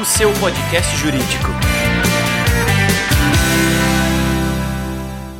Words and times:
O 0.00 0.04
seu 0.04 0.32
podcast 0.34 0.96
jurídico. 0.96 1.48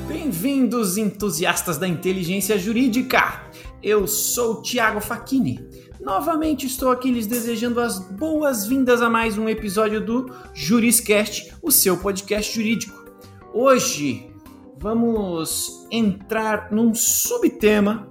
Bem-vindos, 0.08 0.98
entusiastas 0.98 1.78
da 1.78 1.86
inteligência 1.86 2.58
jurídica! 2.58 3.44
Eu 3.80 4.08
sou 4.08 4.60
Tiago 4.62 5.00
Facchini. 5.00 5.64
Novamente 6.00 6.66
estou 6.66 6.90
aqui 6.90 7.08
lhes 7.12 7.28
desejando 7.28 7.80
as 7.80 8.00
boas-vindas 8.00 9.00
a 9.00 9.08
mais 9.08 9.38
um 9.38 9.48
episódio 9.48 10.04
do 10.04 10.28
Juriscast, 10.52 11.54
o 11.62 11.70
seu 11.70 11.96
podcast 11.96 12.52
jurídico. 12.52 13.04
Hoje 13.52 14.28
vamos 14.76 15.86
entrar 15.88 16.72
num 16.72 16.92
subtema 16.96 18.10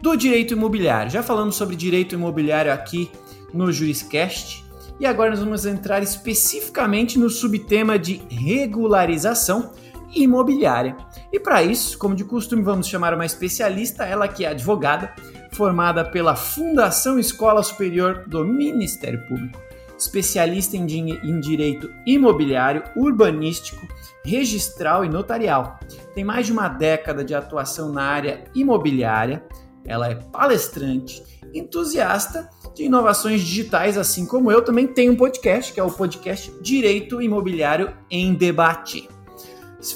do 0.00 0.16
direito 0.16 0.54
imobiliário. 0.54 1.12
Já 1.12 1.22
falamos 1.22 1.54
sobre 1.54 1.76
direito 1.76 2.14
imobiliário 2.14 2.72
aqui 2.72 3.10
no 3.52 3.70
Juriscast 3.70 4.71
e 4.98 5.06
agora 5.06 5.30
nós 5.30 5.40
vamos 5.40 5.66
entrar 5.66 6.02
especificamente 6.02 7.18
no 7.18 7.28
subtema 7.28 7.98
de 7.98 8.22
regularização 8.28 9.72
imobiliária. 10.14 10.96
E 11.32 11.40
para 11.40 11.62
isso, 11.62 11.98
como 11.98 12.14
de 12.14 12.24
costume, 12.24 12.62
vamos 12.62 12.86
chamar 12.86 13.14
uma 13.14 13.24
especialista, 13.24 14.04
ela 14.04 14.28
que 14.28 14.44
é 14.44 14.48
advogada, 14.48 15.14
formada 15.52 16.04
pela 16.04 16.36
Fundação 16.36 17.18
Escola 17.18 17.62
Superior 17.62 18.24
do 18.26 18.44
Ministério 18.44 19.26
Público, 19.26 19.58
especialista 19.98 20.76
em, 20.76 20.86
em 20.86 21.40
direito 21.40 21.90
imobiliário, 22.06 22.82
urbanístico, 22.96 23.86
registral 24.24 25.04
e 25.04 25.08
notarial. 25.08 25.78
Tem 26.14 26.24
mais 26.24 26.46
de 26.46 26.52
uma 26.52 26.68
década 26.68 27.24
de 27.24 27.34
atuação 27.34 27.92
na 27.92 28.02
área 28.02 28.44
imobiliária, 28.54 29.42
ela 29.84 30.08
é 30.08 30.14
palestrante, 30.14 31.22
entusiasta 31.54 32.48
de 32.74 32.84
inovações 32.84 33.40
digitais, 33.42 33.98
assim 33.98 34.26
como 34.26 34.50
eu, 34.50 34.62
também 34.62 34.86
tem 34.86 35.10
um 35.10 35.16
podcast, 35.16 35.72
que 35.72 35.80
é 35.80 35.82
o 35.82 35.90
podcast 35.90 36.52
Direito 36.60 37.20
Imobiliário 37.20 37.92
em 38.10 38.34
Debate. 38.34 39.08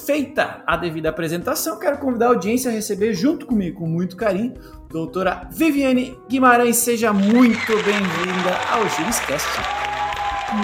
Feita 0.05 0.63
a 0.67 0.75
devida 0.75 1.09
apresentação, 1.09 1.79
quero 1.79 1.97
convidar 1.97 2.25
a 2.25 2.29
audiência 2.29 2.69
a 2.69 2.73
receber 2.73 3.13
junto 3.13 3.45
comigo, 3.45 3.79
com 3.79 3.87
muito 3.87 4.17
carinho, 4.17 4.55
doutora 4.89 5.47
Viviane 5.49 6.17
Guimarães. 6.29 6.75
Seja 6.75 7.13
muito 7.13 7.73
bem-vinda 7.85 8.57
ao 8.69 8.87
Juriscast. 8.89 9.47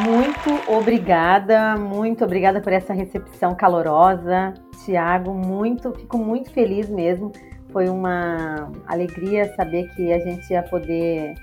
Muito 0.05 0.71
obrigada, 0.71 1.77
muito 1.77 2.23
obrigada 2.23 2.59
por 2.61 2.73
essa 2.73 2.93
recepção 2.93 3.55
calorosa. 3.55 4.53
Tiago, 4.83 5.33
muito, 5.33 5.93
fico 5.93 6.17
muito 6.17 6.51
feliz 6.51 6.89
mesmo 6.89 7.31
foi 7.73 7.89
uma 7.89 8.71
alegria 8.87 9.53
saber 9.55 9.89
que 9.95 10.13
a 10.13 10.19
gente 10.19 10.49
ia 10.53 10.61
poder 10.61 11.33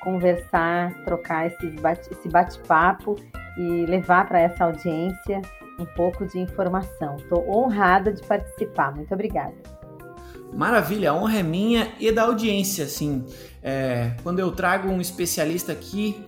conversar, 0.00 0.94
trocar 1.04 1.46
esse 1.48 2.28
bate-papo 2.28 3.16
e 3.56 3.86
levar 3.86 4.28
para 4.28 4.38
essa 4.38 4.64
audiência 4.64 5.40
um 5.78 5.86
pouco 5.86 6.26
de 6.26 6.38
informação. 6.38 7.16
Estou 7.16 7.48
honrada 7.50 8.12
de 8.12 8.22
participar. 8.22 8.94
Muito 8.94 9.12
obrigada. 9.12 9.54
Maravilha, 10.52 11.10
a 11.10 11.14
honra 11.14 11.38
é 11.38 11.42
minha 11.42 11.92
e 11.98 12.12
da 12.12 12.22
audiência. 12.22 12.84
Assim, 12.84 13.24
é, 13.62 14.12
quando 14.22 14.38
eu 14.38 14.52
trago 14.52 14.88
um 14.88 15.00
especialista 15.00 15.72
aqui, 15.72 16.24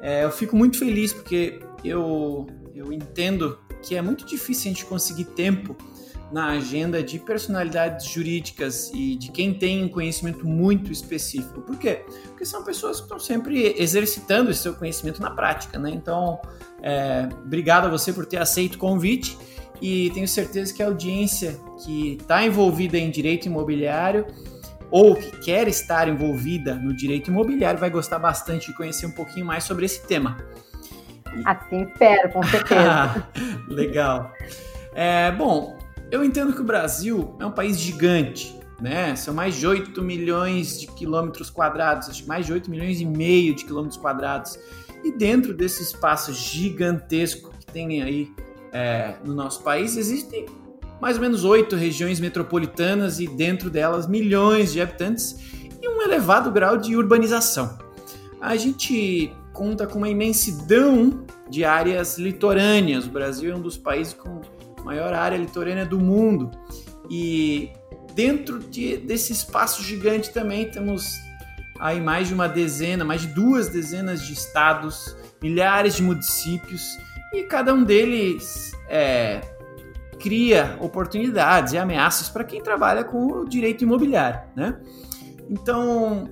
é, 0.00 0.24
eu 0.24 0.30
fico 0.30 0.56
muito 0.56 0.78
feliz 0.78 1.12
porque 1.12 1.60
eu, 1.84 2.46
eu 2.74 2.92
entendo 2.92 3.58
que 3.82 3.94
é 3.94 4.02
muito 4.02 4.24
difícil 4.24 4.70
a 4.70 4.74
gente 4.74 4.84
conseguir 4.84 5.24
tempo 5.24 5.76
na 6.32 6.52
agenda 6.52 7.02
de 7.02 7.18
personalidades 7.18 8.06
jurídicas 8.06 8.90
e 8.94 9.16
de 9.16 9.30
quem 9.30 9.52
tem 9.52 9.84
um 9.84 9.88
conhecimento 9.88 10.46
muito 10.46 10.90
específico. 10.90 11.60
Por 11.60 11.76
quê? 11.76 12.04
Porque 12.28 12.44
são 12.44 12.64
pessoas 12.64 12.96
que 12.96 13.02
estão 13.02 13.18
sempre 13.18 13.74
exercitando 13.78 14.50
esse 14.50 14.62
seu 14.62 14.74
conhecimento 14.74 15.20
na 15.20 15.30
prática, 15.30 15.78
né? 15.78 15.90
Então, 15.90 16.40
é, 16.82 17.28
obrigado 17.44 17.86
a 17.86 17.90
você 17.90 18.12
por 18.12 18.24
ter 18.24 18.38
aceito 18.38 18.76
o 18.76 18.78
convite 18.78 19.36
e 19.80 20.10
tenho 20.10 20.26
certeza 20.26 20.72
que 20.72 20.82
a 20.82 20.86
audiência 20.86 21.60
que 21.84 22.16
está 22.20 22.44
envolvida 22.44 22.96
em 22.96 23.10
direito 23.10 23.46
imobiliário 23.46 24.26
ou 24.90 25.16
que 25.16 25.30
quer 25.38 25.68
estar 25.68 26.08
envolvida 26.08 26.74
no 26.74 26.94
direito 26.94 27.30
imobiliário 27.30 27.78
vai 27.80 27.90
gostar 27.90 28.18
bastante 28.18 28.68
de 28.70 28.76
conhecer 28.76 29.06
um 29.06 29.12
pouquinho 29.12 29.44
mais 29.44 29.64
sobre 29.64 29.84
esse 29.84 30.06
tema. 30.06 30.38
Assim 31.44 31.82
espero, 31.84 32.30
com 32.30 32.42
certeza. 32.42 33.26
Legal. 33.68 34.32
É, 34.94 35.30
bom, 35.32 35.78
eu 36.12 36.22
entendo 36.22 36.52
que 36.52 36.60
o 36.60 36.64
Brasil 36.64 37.34
é 37.40 37.46
um 37.46 37.50
país 37.50 37.80
gigante, 37.80 38.54
né? 38.78 39.16
São 39.16 39.32
mais 39.32 39.56
de 39.56 39.66
8 39.66 40.02
milhões 40.02 40.78
de 40.78 40.86
quilômetros 40.86 41.48
quadrados, 41.48 42.10
acho 42.10 42.24
que 42.24 42.28
mais 42.28 42.44
de 42.44 42.52
8 42.52 42.70
milhões 42.70 43.00
e 43.00 43.06
meio 43.06 43.54
de 43.54 43.64
quilômetros 43.64 43.98
quadrados. 43.98 44.58
E 45.02 45.10
dentro 45.10 45.54
desse 45.54 45.82
espaço 45.82 46.34
gigantesco 46.34 47.50
que 47.58 47.64
tem 47.64 48.02
aí 48.02 48.30
é, 48.74 49.14
no 49.24 49.32
nosso 49.32 49.62
país, 49.62 49.96
existem 49.96 50.44
mais 51.00 51.16
ou 51.16 51.22
menos 51.22 51.44
oito 51.44 51.76
regiões 51.76 52.20
metropolitanas 52.20 53.18
e 53.18 53.26
dentro 53.26 53.70
delas 53.70 54.06
milhões 54.06 54.70
de 54.70 54.82
habitantes 54.82 55.38
e 55.80 55.88
um 55.88 56.02
elevado 56.02 56.52
grau 56.52 56.76
de 56.76 56.94
urbanização. 56.94 57.78
A 58.38 58.54
gente 58.54 59.32
conta 59.54 59.86
com 59.86 59.96
uma 59.96 60.10
imensidão 60.10 61.24
de 61.48 61.64
áreas 61.64 62.18
litorâneas. 62.18 63.06
O 63.06 63.10
Brasil 63.10 63.52
é 63.52 63.56
um 63.56 63.60
dos 63.60 63.78
países 63.78 64.12
com 64.12 64.42
maior 64.84 65.12
área 65.14 65.36
litorânea 65.36 65.86
do 65.86 65.98
mundo. 65.98 66.50
E 67.10 67.70
dentro 68.14 68.58
de, 68.58 68.96
desse 68.98 69.32
espaço 69.32 69.82
gigante 69.82 70.30
também 70.30 70.70
temos 70.70 71.14
aí 71.78 72.00
mais 72.00 72.28
de 72.28 72.34
uma 72.34 72.48
dezena, 72.48 73.04
mais 73.04 73.22
de 73.22 73.28
duas 73.28 73.68
dezenas 73.68 74.22
de 74.22 74.32
estados, 74.32 75.16
milhares 75.42 75.96
de 75.96 76.02
municípios 76.02 76.96
e 77.32 77.44
cada 77.44 77.72
um 77.72 77.82
deles 77.82 78.72
é, 78.88 79.40
cria 80.20 80.76
oportunidades 80.80 81.72
e 81.72 81.78
ameaças 81.78 82.28
para 82.28 82.44
quem 82.44 82.62
trabalha 82.62 83.02
com 83.02 83.26
o 83.26 83.48
direito 83.48 83.82
imobiliário, 83.82 84.40
né? 84.54 84.78
Então, 85.48 86.28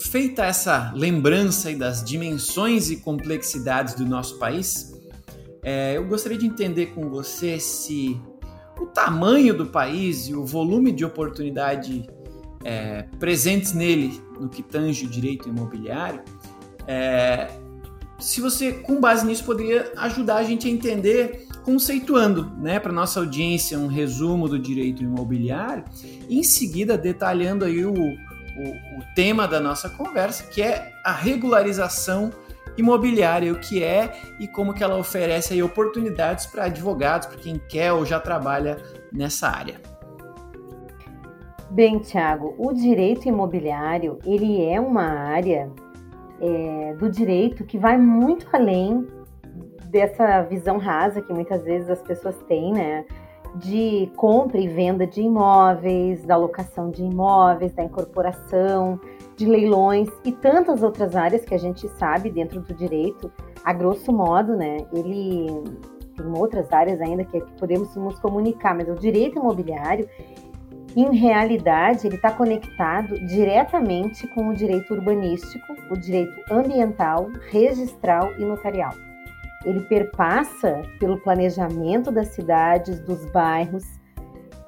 feita 0.00 0.44
essa 0.44 0.92
lembrança 0.94 1.72
das 1.74 2.02
dimensões 2.02 2.90
e 2.90 2.96
complexidades 2.96 3.94
do 3.94 4.06
nosso 4.06 4.38
país, 4.38 4.93
é, 5.64 5.96
eu 5.96 6.04
gostaria 6.06 6.36
de 6.36 6.46
entender 6.46 6.86
com 6.86 7.08
você 7.08 7.58
se 7.58 8.20
o 8.78 8.86
tamanho 8.86 9.56
do 9.56 9.66
país 9.66 10.28
e 10.28 10.34
o 10.34 10.44
volume 10.44 10.92
de 10.92 11.04
oportunidade 11.04 12.06
é, 12.62 13.04
presentes 13.18 13.72
nele 13.72 14.20
no 14.38 14.48
que 14.48 14.62
tange 14.62 15.06
o 15.06 15.08
direito 15.08 15.48
imobiliário, 15.48 16.22
é, 16.86 17.50
se 18.18 18.40
você, 18.40 18.72
com 18.72 19.00
base 19.00 19.26
nisso, 19.26 19.44
poderia 19.44 19.92
ajudar 19.96 20.36
a 20.36 20.44
gente 20.44 20.68
a 20.68 20.70
entender, 20.70 21.46
conceituando 21.62 22.50
né, 22.58 22.78
para 22.78 22.92
nossa 22.92 23.20
audiência 23.20 23.78
um 23.78 23.86
resumo 23.86 24.48
do 24.48 24.58
direito 24.58 25.02
imobiliário, 25.02 25.84
e 26.28 26.38
em 26.38 26.42
seguida 26.42 26.96
detalhando 26.96 27.64
aí 27.64 27.84
o, 27.84 27.92
o, 27.92 27.94
o 27.94 29.14
tema 29.14 29.48
da 29.48 29.60
nossa 29.60 29.88
conversa, 29.88 30.44
que 30.44 30.62
é 30.62 30.92
a 31.04 31.12
regularização 31.12 32.30
imobiliária, 32.76 33.52
o 33.52 33.58
que 33.58 33.82
é 33.82 34.12
e 34.40 34.48
como 34.48 34.74
que 34.74 34.82
ela 34.82 34.96
oferece 34.96 35.54
aí 35.54 35.62
oportunidades 35.62 36.46
para 36.46 36.64
advogados, 36.64 37.26
para 37.26 37.38
quem 37.38 37.60
quer 37.68 37.92
ou 37.92 38.04
já 38.04 38.18
trabalha 38.18 38.78
nessa 39.12 39.48
área. 39.48 39.76
Bem, 41.70 41.98
Tiago, 41.98 42.54
o 42.56 42.72
direito 42.72 43.26
imobiliário 43.28 44.18
ele 44.24 44.64
é 44.64 44.80
uma 44.80 45.02
área 45.02 45.70
é, 46.40 46.94
do 46.94 47.10
direito 47.10 47.64
que 47.64 47.78
vai 47.78 47.98
muito 47.98 48.46
além 48.52 49.06
dessa 49.86 50.42
visão 50.42 50.78
rasa 50.78 51.22
que 51.22 51.32
muitas 51.32 51.62
vezes 51.64 51.88
as 51.88 52.02
pessoas 52.02 52.36
têm, 52.48 52.72
né? 52.72 53.04
De 53.56 54.10
compra 54.16 54.58
e 54.58 54.66
venda 54.66 55.06
de 55.06 55.22
imóveis, 55.22 56.24
da 56.24 56.36
locação 56.36 56.90
de 56.90 57.04
imóveis, 57.04 57.72
da 57.72 57.84
incorporação, 57.84 59.00
de 59.36 59.46
leilões 59.46 60.08
e 60.24 60.32
tantas 60.32 60.82
outras 60.82 61.16
áreas 61.16 61.44
que 61.44 61.54
a 61.54 61.58
gente 61.58 61.88
sabe 61.98 62.30
dentro 62.30 62.60
do 62.60 62.74
direito, 62.74 63.30
a 63.64 63.72
grosso 63.72 64.12
modo, 64.12 64.56
né? 64.56 64.78
Ele 64.92 65.46
tem 66.16 66.26
outras 66.36 66.72
áreas 66.72 67.00
ainda 67.00 67.24
que, 67.24 67.40
podemos 67.58 67.94
nos 67.96 68.18
comunicar, 68.20 68.74
mas 68.74 68.88
o 68.88 68.94
direito 68.94 69.38
imobiliário, 69.38 70.08
em 70.96 71.16
realidade, 71.16 72.06
ele 72.06 72.14
está 72.16 72.30
conectado 72.30 73.18
diretamente 73.26 74.28
com 74.28 74.48
o 74.48 74.54
direito 74.54 74.94
urbanístico, 74.94 75.74
o 75.90 75.96
direito 75.96 76.40
ambiental, 76.52 77.28
registral 77.50 78.32
e 78.38 78.44
notarial. 78.44 78.92
Ele 79.64 79.80
perpassa 79.80 80.82
pelo 81.00 81.18
planejamento 81.20 82.12
das 82.12 82.28
cidades, 82.28 83.00
dos 83.00 83.24
bairros, 83.32 83.82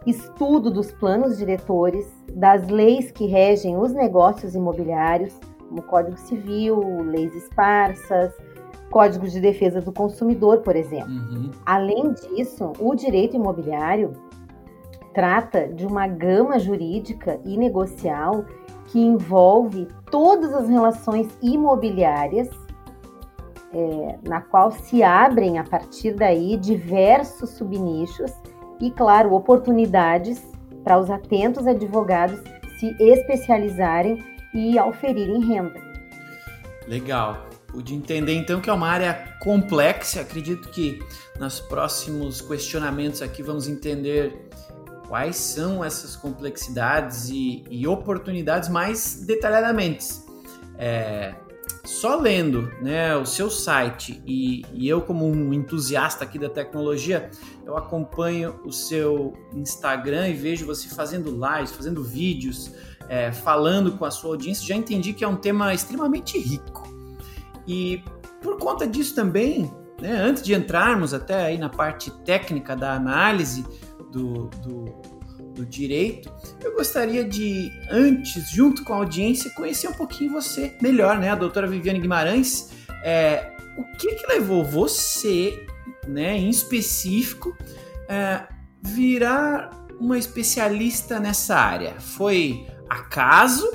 estudo 0.06 0.70
dos 0.70 0.92
planos 0.92 1.36
diretores, 1.36 2.06
das 2.32 2.68
leis 2.68 3.10
que 3.10 3.26
regem 3.26 3.76
os 3.76 3.92
negócios 3.92 4.54
imobiliários, 4.54 5.38
como 5.68 5.82
Código 5.82 6.16
Civil, 6.16 7.02
leis 7.02 7.34
esparsas, 7.34 8.32
Código 8.90 9.26
de 9.26 9.40
Defesa 9.40 9.80
do 9.80 9.92
Consumidor, 9.92 10.60
por 10.60 10.76
exemplo. 10.76 11.10
Uhum. 11.10 11.50
Além 11.64 12.12
disso, 12.12 12.72
o 12.78 12.94
direito 12.94 13.36
imobiliário 13.36 14.12
trata 15.12 15.66
de 15.66 15.86
uma 15.86 16.06
gama 16.06 16.58
jurídica 16.58 17.40
e 17.44 17.56
negocial 17.56 18.44
que 18.86 19.00
envolve 19.00 19.88
todas 20.10 20.54
as 20.54 20.68
relações 20.68 21.28
imobiliárias 21.42 22.48
é, 23.72 24.18
na 24.26 24.40
qual 24.40 24.70
se 24.70 25.02
abrem 25.02 25.58
a 25.58 25.64
partir 25.64 26.14
daí 26.14 26.56
diversos 26.56 27.50
subnichos 27.50 28.32
e, 28.80 28.90
claro, 28.90 29.34
oportunidades 29.34 30.42
para 30.84 30.98
os 30.98 31.10
atentos 31.10 31.66
advogados 31.66 32.40
se 32.78 32.94
especializarem 33.00 34.22
e 34.54 34.78
auferirem 34.78 35.44
renda. 35.44 35.80
Legal. 36.86 37.46
Pude 37.68 37.94
entender 37.94 38.34
então 38.34 38.60
que 38.60 38.70
é 38.70 38.72
uma 38.72 38.88
área 38.88 39.36
complexa. 39.40 40.20
Acredito 40.20 40.68
que 40.70 40.98
nos 41.38 41.60
próximos 41.60 42.40
questionamentos 42.40 43.20
aqui 43.20 43.42
vamos 43.42 43.68
entender 43.68 44.48
quais 45.08 45.36
são 45.36 45.84
essas 45.84 46.16
complexidades 46.16 47.28
e, 47.28 47.64
e 47.68 47.86
oportunidades 47.86 48.68
mais 48.68 49.24
detalhadamente. 49.26 50.06
É, 50.78 51.34
só 51.86 52.16
lendo 52.16 52.72
né, 52.82 53.16
o 53.16 53.24
seu 53.24 53.48
site 53.48 54.22
e, 54.26 54.64
e, 54.72 54.88
eu 54.88 55.00
como 55.00 55.26
um 55.26 55.52
entusiasta 55.52 56.24
aqui 56.24 56.38
da 56.38 56.48
tecnologia, 56.48 57.30
eu 57.64 57.76
acompanho 57.76 58.60
o 58.64 58.72
seu 58.72 59.32
Instagram 59.54 60.28
e 60.28 60.34
vejo 60.34 60.66
você 60.66 60.88
fazendo 60.88 61.30
lives, 61.30 61.72
fazendo 61.72 62.02
vídeos, 62.02 62.72
é, 63.08 63.30
falando 63.30 63.92
com 63.92 64.04
a 64.04 64.10
sua 64.10 64.30
audiência, 64.30 64.66
já 64.66 64.74
entendi 64.74 65.12
que 65.12 65.24
é 65.24 65.28
um 65.28 65.36
tema 65.36 65.72
extremamente 65.72 66.38
rico. 66.38 66.82
E 67.66 68.02
por 68.42 68.58
conta 68.58 68.86
disso 68.86 69.14
também, 69.14 69.72
né, 70.00 70.12
antes 70.12 70.42
de 70.42 70.54
entrarmos 70.54 71.14
até 71.14 71.44
aí 71.44 71.58
na 71.58 71.68
parte 71.68 72.10
técnica 72.24 72.76
da 72.76 72.94
análise 72.94 73.64
do, 74.10 74.48
do, 74.62 75.15
do 75.56 75.64
direito, 75.64 76.30
eu 76.62 76.74
gostaria 76.74 77.24
de, 77.24 77.72
antes, 77.90 78.50
junto 78.50 78.84
com 78.84 78.92
a 78.92 78.96
audiência, 78.96 79.50
conhecer 79.50 79.88
um 79.88 79.94
pouquinho 79.94 80.32
você 80.32 80.76
melhor, 80.80 81.18
né? 81.18 81.30
A 81.30 81.34
doutora 81.34 81.66
Viviane 81.66 81.98
Guimarães, 81.98 82.70
é, 83.02 83.56
o 83.78 83.84
que 83.96 84.14
que 84.14 84.26
levou 84.26 84.62
você, 84.62 85.66
né, 86.06 86.36
em 86.36 86.50
específico, 86.50 87.56
é, 88.08 88.46
virar 88.82 89.70
uma 89.98 90.18
especialista 90.18 91.18
nessa 91.18 91.56
área? 91.56 91.94
Foi 91.98 92.66
acaso? 92.88 93.66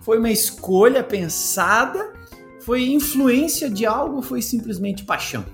Foi 0.00 0.18
uma 0.18 0.30
escolha 0.30 1.04
pensada? 1.04 2.12
Foi 2.60 2.88
influência 2.88 3.70
de 3.70 3.84
algo 3.84 4.16
ou 4.16 4.22
foi 4.22 4.40
simplesmente 4.40 5.04
paixão? 5.04 5.44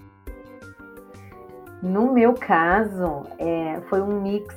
No 1.82 2.12
meu 2.12 2.34
caso, 2.34 3.26
é, 3.38 3.80
foi 3.90 4.00
um 4.00 4.22
mix 4.22 4.54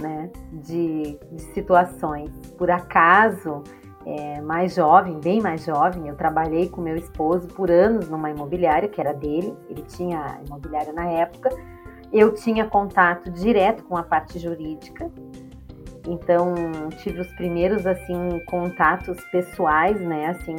né, 0.00 0.30
de, 0.52 1.18
de 1.32 1.42
situações. 1.52 2.30
Por 2.58 2.70
acaso, 2.70 3.62
é, 4.06 4.40
mais 4.40 4.74
jovem, 4.74 5.18
bem 5.20 5.40
mais 5.40 5.64
jovem, 5.64 6.08
eu 6.08 6.14
trabalhei 6.14 6.68
com 6.68 6.80
meu 6.80 6.96
esposo 6.96 7.48
por 7.48 7.70
anos 7.70 8.08
numa 8.08 8.30
imobiliária 8.30 8.88
que 8.88 9.00
era 9.00 9.12
dele, 9.12 9.54
ele 9.68 9.82
tinha 9.82 10.40
imobiliária 10.46 10.92
na 10.92 11.06
época. 11.06 11.50
Eu 12.12 12.32
tinha 12.32 12.64
contato 12.64 13.30
direto 13.32 13.82
com 13.82 13.96
a 13.96 14.02
parte 14.04 14.38
jurídica, 14.38 15.10
então 16.06 16.54
tive 16.98 17.20
os 17.20 17.32
primeiros 17.34 17.84
assim 17.84 18.40
contatos 18.46 19.20
pessoais, 19.32 20.00
né, 20.00 20.28
assim, 20.28 20.54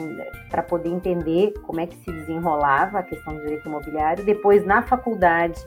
para 0.49 0.61
poder 0.61 0.89
entender 0.89 1.53
como 1.63 1.79
é 1.79 1.87
que 1.87 1.95
se 1.95 2.11
desenrolava 2.11 2.99
a 2.99 3.03
questão 3.03 3.33
do 3.33 3.41
direito 3.41 3.67
imobiliário. 3.67 4.25
Depois 4.25 4.65
na 4.65 4.81
faculdade 4.81 5.65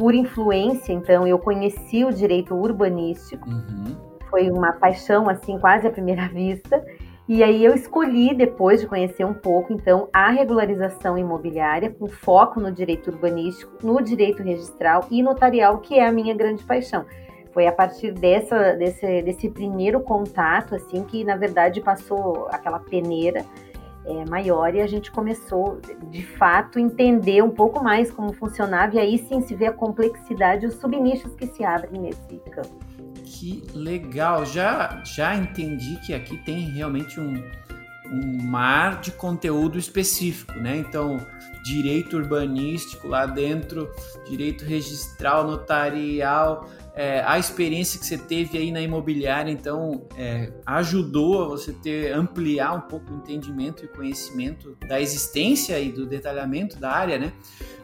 por 0.00 0.14
influência, 0.14 0.94
então, 0.94 1.26
eu 1.26 1.38
conheci 1.38 2.06
o 2.06 2.10
direito 2.10 2.54
urbanístico. 2.54 3.46
Uhum. 3.46 3.94
Foi 4.30 4.50
uma 4.50 4.72
paixão, 4.72 5.28
assim, 5.28 5.58
quase 5.58 5.86
à 5.86 5.90
primeira 5.90 6.26
vista. 6.32 6.82
E 7.28 7.44
aí 7.44 7.62
eu 7.62 7.74
escolhi, 7.74 8.34
depois 8.34 8.80
de 8.80 8.86
conhecer 8.86 9.26
um 9.26 9.34
pouco, 9.34 9.74
então, 9.74 10.08
a 10.10 10.30
regularização 10.30 11.18
imobiliária, 11.18 11.90
com 11.90 12.06
foco 12.08 12.58
no 12.58 12.72
direito 12.72 13.10
urbanístico, 13.10 13.72
no 13.86 14.00
direito 14.00 14.42
registral 14.42 15.06
e 15.10 15.22
notarial, 15.22 15.80
que 15.80 15.98
é 15.98 16.06
a 16.06 16.10
minha 16.10 16.34
grande 16.34 16.64
paixão. 16.64 17.04
Foi 17.52 17.66
a 17.66 17.72
partir 17.72 18.10
dessa, 18.10 18.72
desse, 18.72 19.20
desse 19.20 19.50
primeiro 19.50 20.00
contato, 20.00 20.76
assim, 20.76 21.04
que 21.04 21.24
na 21.24 21.36
verdade 21.36 21.82
passou 21.82 22.48
aquela 22.50 22.78
peneira 22.78 23.44
é, 24.04 24.24
maior 24.28 24.74
e 24.74 24.80
a 24.80 24.86
gente 24.86 25.10
começou, 25.10 25.80
de 26.10 26.22
fato, 26.22 26.78
entender 26.78 27.42
um 27.42 27.50
pouco 27.50 27.82
mais 27.82 28.10
como 28.10 28.32
funcionava 28.32 28.96
e 28.96 28.98
aí 28.98 29.18
sim 29.18 29.40
se 29.42 29.54
vê 29.54 29.66
a 29.66 29.72
complexidade 29.72 30.66
os 30.66 30.74
subnichos 30.74 31.34
que 31.34 31.46
se 31.46 31.64
abrem 31.64 32.00
nesse 32.00 32.36
campo. 32.50 32.78
Que 33.24 33.62
legal! 33.74 34.44
Já, 34.44 35.02
já 35.04 35.36
entendi 35.36 35.96
que 36.04 36.12
aqui 36.12 36.36
tem 36.38 36.70
realmente 36.70 37.20
um, 37.20 37.34
um 38.10 38.42
mar 38.42 39.00
de 39.00 39.12
conteúdo 39.12 39.78
específico, 39.78 40.52
né? 40.54 40.76
Então, 40.76 41.24
direito 41.64 42.16
urbanístico 42.16 43.06
lá 43.06 43.26
dentro, 43.26 43.88
direito 44.28 44.64
registral, 44.64 45.46
notarial, 45.46 46.68
é, 46.94 47.22
a 47.24 47.38
experiência 47.38 48.00
que 48.00 48.06
você 48.06 48.18
teve 48.18 48.58
aí 48.58 48.72
na 48.72 48.80
imobiliária, 48.80 49.50
então, 49.50 50.08
é, 50.16 50.52
ajudou 50.66 51.44
a 51.44 51.48
você 51.48 51.72
ter 51.72 52.12
ampliar 52.12 52.74
um 52.74 52.80
pouco 52.80 53.12
o 53.12 53.16
entendimento 53.16 53.84
e 53.84 53.88
conhecimento 53.88 54.76
da 54.88 55.00
existência 55.00 55.78
e 55.78 55.92
do 55.92 56.04
detalhamento 56.04 56.78
da 56.78 56.90
área, 56.90 57.18
né? 57.18 57.32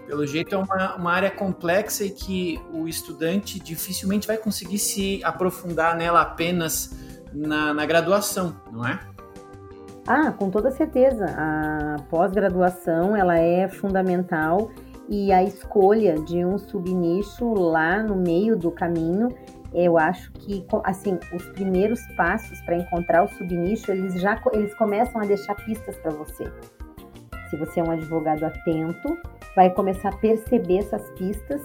Pelo 0.07 0.27
jeito 0.27 0.55
é 0.55 0.59
uma, 0.59 0.97
uma 0.97 1.13
área 1.13 1.31
complexa 1.31 2.05
e 2.05 2.11
que 2.11 2.61
o 2.73 2.87
estudante 2.87 3.59
dificilmente 3.59 4.27
vai 4.27 4.37
conseguir 4.37 4.79
se 4.79 5.21
aprofundar 5.25 5.97
nela 5.97 6.21
apenas 6.21 6.97
na, 7.33 7.75
na 7.75 7.85
graduação, 7.85 8.61
não 8.73 8.87
é? 8.87 9.01
Ah, 10.07 10.31
com 10.31 10.51
toda 10.51 10.71
certeza. 10.71 11.27
A 11.37 11.97
pós-graduação 12.09 13.17
ela 13.17 13.39
é 13.39 13.67
fundamental 13.69 14.71
e 15.09 15.33
a 15.33 15.43
escolha 15.43 16.15
de 16.15 16.45
um 16.45 16.59
subnicho 16.59 17.53
lá 17.55 18.03
no 18.03 18.15
meio 18.15 18.57
do 18.57 18.71
caminho, 18.71 19.29
eu 19.73 19.99
acho 19.99 20.33
que 20.33 20.65
assim 20.85 21.19
os 21.35 21.45
primeiros 21.51 22.01
passos 22.17 22.61
para 22.63 22.77
encontrar 22.77 23.25
o 23.25 23.29
subnicho 23.29 23.91
eles 23.91 24.21
já 24.21 24.41
eles 24.53 24.75
começam 24.75 25.21
a 25.21 25.25
deixar 25.25 25.55
pistas 25.57 25.97
para 25.99 26.13
você. 26.13 26.45
Se 27.51 27.57
você 27.57 27.81
é 27.81 27.83
um 27.83 27.91
advogado 27.91 28.45
atento, 28.45 29.17
vai 29.55 29.71
começar 29.71 30.09
a 30.09 30.17
perceber 30.17 30.79
essas 30.79 31.09
pistas 31.13 31.63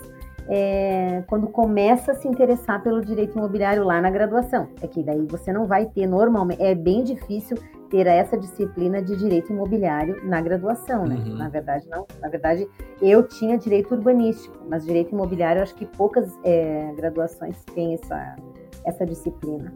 é, 0.48 1.24
quando 1.28 1.48
começa 1.48 2.12
a 2.12 2.16
se 2.16 2.28
interessar 2.28 2.82
pelo 2.84 3.04
direito 3.04 3.38
imobiliário 3.38 3.84
lá 3.84 4.02
na 4.02 4.10
graduação. 4.10 4.68
É 4.82 4.88
que 4.88 5.02
daí 5.02 5.26
você 5.28 5.52
não 5.52 5.66
vai 5.66 5.86
ter 5.86 6.08
normalmente, 6.08 6.62
é 6.62 6.76
bem 6.76 7.04
difícil 7.04 7.58
ter 7.92 8.08
essa 8.08 8.38
disciplina 8.38 9.02
de 9.02 9.18
direito 9.18 9.52
imobiliário 9.52 10.26
na 10.26 10.42
graduação, 10.42 11.06
né? 11.06 11.16
Uhum. 11.16 11.36
Na 11.36 11.50
verdade, 11.50 11.86
não. 11.90 12.08
Na 12.22 12.30
verdade, 12.30 12.68
eu 13.02 13.28
tinha 13.28 13.58
direito 13.58 13.94
urbanístico, 13.94 14.58
mas 14.70 14.86
direito 14.86 15.12
imobiliário, 15.12 15.62
acho 15.62 15.76
que 15.76 15.86
poucas 15.86 16.32
é, 16.44 16.94
graduações 16.96 17.58
têm 17.76 17.94
essa, 17.94 18.36
essa 18.86 19.06
disciplina. 19.06 19.74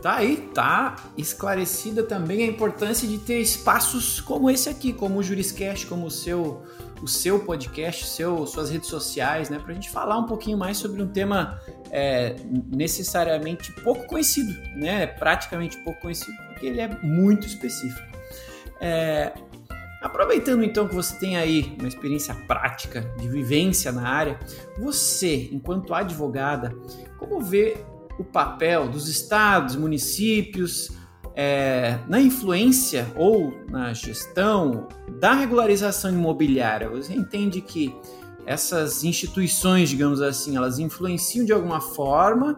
Tá 0.00 0.16
aí, 0.16 0.36
tá 0.54 0.94
esclarecida 1.16 2.04
também 2.04 2.44
a 2.44 2.46
importância 2.46 3.08
de 3.08 3.18
ter 3.18 3.40
espaços 3.40 4.20
como 4.20 4.48
esse 4.48 4.68
aqui, 4.68 4.92
como 4.92 5.18
o 5.18 5.22
Juriscast, 5.22 5.86
como 5.86 6.06
o 6.06 6.10
seu 6.10 6.62
o 7.02 7.06
seu 7.06 7.40
podcast, 7.40 8.06
seu, 8.06 8.46
suas 8.46 8.70
redes 8.70 8.88
sociais, 8.88 9.50
né, 9.50 9.58
para 9.58 9.70
a 9.70 9.74
gente 9.74 9.90
falar 9.90 10.16
um 10.18 10.24
pouquinho 10.24 10.56
mais 10.56 10.78
sobre 10.78 11.02
um 11.02 11.06
tema 11.06 11.60
é, 11.90 12.36
necessariamente 12.72 13.70
pouco 13.82 14.06
conhecido, 14.06 14.50
né, 14.74 15.06
praticamente 15.06 15.76
pouco 15.84 16.00
conhecido, 16.00 16.36
porque 16.56 16.66
ele 16.66 16.80
é 16.80 16.88
muito 17.02 17.46
específico. 17.46 18.06
É, 18.80 19.32
aproveitando 20.00 20.64
então 20.64 20.88
que 20.88 20.94
você 20.94 21.14
tem 21.18 21.36
aí 21.36 21.76
uma 21.78 21.86
experiência 21.86 22.34
prática 22.34 23.02
de 23.18 23.28
vivência 23.28 23.92
na 23.92 24.08
área, 24.08 24.38
você, 24.78 25.50
enquanto 25.52 25.92
advogada, 25.92 26.74
como 27.18 27.40
vê 27.42 27.76
o 28.18 28.24
papel 28.24 28.88
dos 28.88 29.06
estados, 29.06 29.76
municípios, 29.76 30.90
é, 31.34 31.98
na 32.08 32.18
influência 32.18 33.06
ou 33.14 33.52
na 33.68 33.92
gestão 33.92 34.88
da 35.20 35.34
regularização 35.34 36.10
imobiliária, 36.10 36.88
você 36.88 37.12
entende 37.12 37.60
que 37.60 37.94
essas 38.46 39.04
instituições, 39.04 39.90
digamos 39.90 40.22
assim, 40.22 40.56
elas 40.56 40.78
influenciam 40.78 41.44
de 41.44 41.52
alguma 41.52 41.80
forma, 41.80 42.56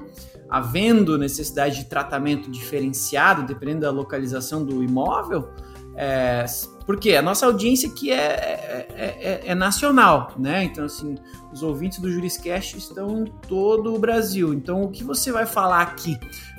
havendo 0.49 1.19
necessidade 1.19 1.81
de 1.81 1.85
tratamento 1.87 2.51
diferenciado, 2.51 3.43
dependendo 3.43 3.81
da 3.81 3.91
localização 3.91 4.65
do 4.65 4.83
imóvel? 4.83 5.49
É, 5.95 6.45
porque 6.87 7.15
a 7.17 7.23
nossa 7.23 7.45
audiência 7.45 7.89
aqui 7.89 8.13
é, 8.13 8.17
é, 8.17 8.89
é, 8.97 9.43
é, 9.47 9.55
nacional, 9.55 10.33
né? 10.39 10.65
Então, 10.65 10.85
assim, 10.85 11.17
os 11.53 11.63
ouvintes 11.63 11.99
do 11.99 12.11
Juriscast 12.11 12.79
estão 12.79 13.23
em 13.23 13.25
todo 13.49 13.93
o 13.95 13.99
Brasil. 13.99 14.55
Então, 14.55 14.83
o 14.83 14.91
que 14.91 15.03
você 15.03 15.33
vai 15.33 15.45
falar 15.45 15.83
aqui 15.83 16.19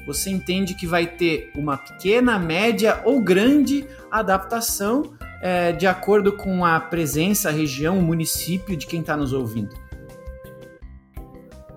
você 0.09 0.31
entende 0.31 0.73
que 0.73 0.87
vai 0.87 1.05
ter 1.05 1.51
uma 1.55 1.77
pequena, 1.77 2.39
média 2.39 2.99
ou 3.05 3.21
grande 3.21 3.85
adaptação 4.09 5.13
é, 5.39 5.71
de 5.71 5.85
acordo 5.85 6.35
com 6.35 6.65
a 6.65 6.79
presença, 6.79 7.49
a 7.49 7.51
região, 7.51 7.99
o 7.99 8.01
município 8.01 8.75
de 8.75 8.87
quem 8.87 9.01
está 9.01 9.15
nos 9.15 9.33
ouvindo. 9.33 9.75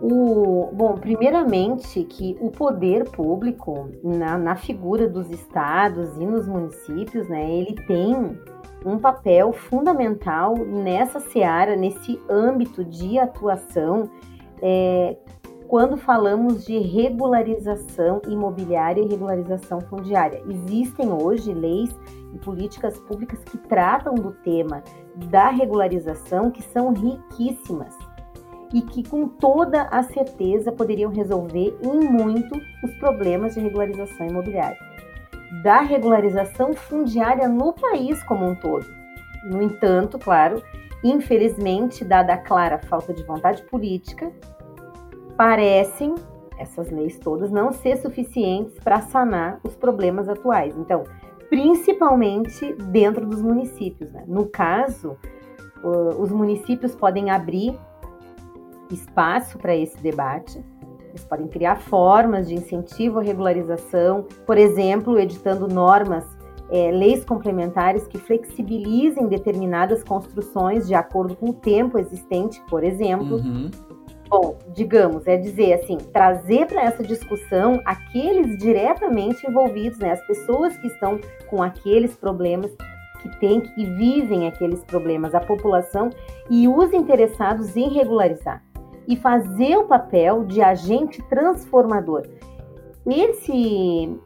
O, 0.04 0.68
bom, 0.72 0.94
primeiramente 0.94 2.02
que 2.02 2.36
o 2.40 2.50
poder 2.50 3.08
público, 3.08 3.88
na, 4.02 4.36
na 4.36 4.56
figura 4.56 5.08
dos 5.08 5.30
estados 5.30 6.18
e 6.18 6.26
nos 6.26 6.48
municípios, 6.48 7.28
né, 7.28 7.48
ele 7.48 7.76
tem 7.86 8.36
um 8.84 8.98
papel 8.98 9.52
fundamental 9.52 10.56
nessa 10.56 11.20
seara, 11.20 11.76
nesse 11.76 12.20
âmbito 12.28 12.84
de 12.84 13.16
atuação, 13.16 14.10
é, 14.60 15.16
quando 15.68 15.96
falamos 15.96 16.66
de 16.66 16.78
regularização 16.78 18.20
imobiliária 18.26 19.00
e 19.00 19.06
regularização 19.06 19.80
fundiária. 19.82 20.42
Existem 20.48 21.12
hoje 21.12 21.54
leis 21.54 21.96
e 22.34 22.38
políticas 22.38 22.98
públicas 22.98 23.38
que 23.44 23.56
tratam 23.56 24.16
do 24.16 24.32
tema 24.32 24.82
da 25.30 25.48
regularização 25.48 26.50
que 26.50 26.60
são 26.60 26.92
riquíssimas 26.92 27.96
e 28.72 28.80
que 28.82 29.08
com 29.08 29.28
toda 29.28 29.82
a 29.82 30.02
certeza 30.02 30.72
poderiam 30.72 31.10
resolver 31.10 31.76
em 31.82 32.00
muito 32.00 32.58
os 32.82 32.94
problemas 32.94 33.54
de 33.54 33.60
regularização 33.60 34.26
imobiliária. 34.26 34.78
Da 35.62 35.80
regularização 35.80 36.72
fundiária 36.72 37.48
no 37.48 37.72
país 37.72 38.22
como 38.22 38.46
um 38.46 38.54
todo. 38.54 38.86
No 39.44 39.60
entanto, 39.60 40.18
claro, 40.18 40.62
infelizmente, 41.04 42.04
dada 42.04 42.34
a 42.34 42.38
clara 42.38 42.78
falta 42.78 43.12
de 43.12 43.22
vontade 43.24 43.62
política, 43.64 44.32
parecem 45.36 46.14
essas 46.58 46.90
leis 46.90 47.18
todas 47.18 47.50
não 47.50 47.72
ser 47.72 47.96
suficientes 47.96 48.78
para 48.78 49.00
sanar 49.02 49.60
os 49.64 49.74
problemas 49.74 50.28
atuais. 50.28 50.74
Então, 50.76 51.04
principalmente 51.48 52.72
dentro 52.74 53.26
dos 53.26 53.42
municípios. 53.42 54.10
Né? 54.12 54.24
No 54.26 54.46
caso, 54.46 55.18
os 56.18 56.30
municípios 56.30 56.94
podem 56.94 57.30
abrir 57.30 57.78
espaço 58.94 59.58
para 59.58 59.74
esse 59.74 59.96
debate. 59.98 60.62
Eles 61.12 61.24
podem 61.24 61.46
criar 61.46 61.76
formas 61.76 62.48
de 62.48 62.54
incentivo 62.54 63.18
à 63.18 63.22
regularização, 63.22 64.26
por 64.46 64.56
exemplo, 64.56 65.18
editando 65.18 65.68
normas, 65.68 66.24
é, 66.70 66.90
leis 66.90 67.22
complementares 67.22 68.06
que 68.06 68.16
flexibilizem 68.16 69.28
determinadas 69.28 70.02
construções 70.02 70.88
de 70.88 70.94
acordo 70.94 71.36
com 71.36 71.50
o 71.50 71.52
tempo 71.52 71.98
existente, 71.98 72.62
por 72.68 72.82
exemplo. 72.82 73.36
Uhum. 73.36 73.70
Bom, 74.26 74.56
digamos, 74.72 75.26
é 75.26 75.36
dizer 75.36 75.74
assim, 75.74 75.98
trazer 75.98 76.66
para 76.66 76.82
essa 76.84 77.02
discussão 77.02 77.78
aqueles 77.84 78.56
diretamente 78.56 79.46
envolvidos, 79.46 79.98
né, 79.98 80.12
as 80.12 80.26
pessoas 80.26 80.74
que 80.78 80.86
estão 80.86 81.20
com 81.50 81.62
aqueles 81.62 82.16
problemas 82.16 82.74
que 83.20 83.38
têm, 83.38 83.60
que 83.60 83.84
vivem 83.84 84.46
aqueles 84.46 84.82
problemas, 84.84 85.34
a 85.34 85.40
população 85.40 86.08
e 86.48 86.66
os 86.66 86.94
interessados 86.94 87.76
em 87.76 87.90
regularizar 87.90 88.62
e 89.06 89.16
fazer 89.16 89.76
o 89.76 89.84
papel 89.84 90.44
de 90.44 90.62
agente 90.62 91.22
transformador. 91.28 92.22
Esse, 93.06 94.16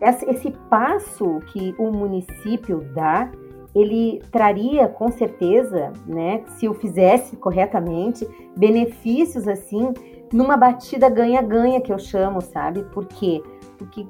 esse 0.00 0.50
passo 0.68 1.40
que 1.52 1.74
o 1.78 1.90
município 1.90 2.80
dá, 2.94 3.30
ele 3.74 4.20
traria 4.32 4.88
com 4.88 5.10
certeza, 5.10 5.92
né, 6.06 6.42
se 6.56 6.68
o 6.68 6.74
fizesse 6.74 7.36
corretamente, 7.36 8.26
benefícios 8.56 9.46
assim, 9.46 9.92
numa 10.32 10.56
batida 10.56 11.08
ganha-ganha 11.08 11.80
que 11.80 11.92
eu 11.92 11.98
chamo, 11.98 12.40
sabe? 12.40 12.82
Por 12.84 13.06
quê? 13.06 13.42
Porque 13.76 14.06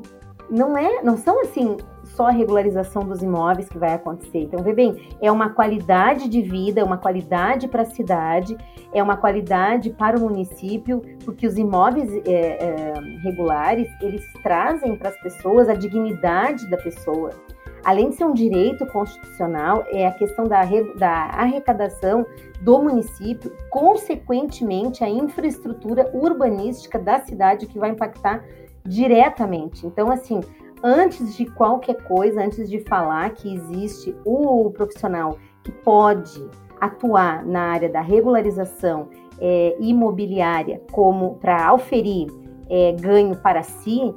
não 0.51 0.77
é, 0.77 1.03
não 1.03 1.17
são 1.17 1.41
assim 1.43 1.77
só 2.09 2.27
a 2.27 2.31
regularização 2.31 3.03
dos 3.03 3.23
imóveis 3.23 3.69
que 3.69 3.79
vai 3.79 3.95
acontecer. 3.95 4.41
Então, 4.41 4.63
vê 4.63 4.73
bem, 4.73 5.09
é 5.21 5.31
uma 5.31 5.51
qualidade 5.51 6.29
de 6.29 6.43
vida, 6.43 6.81
é 6.81 6.85
uma 6.85 6.99
qualidade 6.99 7.69
para 7.69 7.83
a 7.83 7.87
cidade, 7.87 8.57
é 8.93 9.03
uma 9.03 9.17
qualidade 9.17 9.91
para 9.91 10.19
o 10.19 10.21
município, 10.21 11.03
porque 11.25 11.47
os 11.47 11.57
imóveis 11.57 12.11
é, 12.27 12.31
é, 12.31 12.95
regulares, 13.23 13.89
eles 14.01 14.25
trazem 14.43 14.97
para 14.97 15.11
as 15.11 15.21
pessoas 15.21 15.69
a 15.69 15.75
dignidade 15.75 16.69
da 16.71 16.77
pessoa. 16.77 17.31
Além 17.85 18.11
de 18.11 18.17
ser 18.17 18.25
um 18.25 18.35
direito 18.35 18.85
constitucional, 18.87 19.85
é 19.89 20.07
a 20.07 20.13
questão 20.13 20.45
da, 20.45 20.63
da 20.99 21.11
arrecadação 21.11 22.27
do 22.61 22.83
município, 22.83 23.53
consequentemente, 23.71 25.05
a 25.05 25.09
infraestrutura 25.09 26.11
urbanística 26.13 26.99
da 26.99 27.21
cidade 27.21 27.67
que 27.67 27.79
vai 27.79 27.91
impactar 27.91 28.45
diretamente. 28.85 29.87
Então, 29.87 30.11
assim, 30.11 30.41
antes 30.83 31.37
de 31.37 31.47
qualquer 31.47 31.97
coisa, 32.05 32.43
antes 32.43 32.69
de 32.69 32.81
falar 32.81 33.31
que 33.31 33.55
existe 33.55 34.15
o 34.25 34.71
profissional 34.71 35.39
que 35.63 35.73
pode 35.73 36.49
atuar 36.81 37.45
na 37.45 37.63
área 37.73 37.89
da 37.89 38.01
regularização 38.01 39.09
é, 39.41 39.77
imobiliária 39.81 40.81
como 40.93 41.37
para 41.37 41.67
auferir 41.67 42.29
é, 42.69 42.93
ganho 42.93 43.37
para 43.37 43.63
si, 43.63 44.15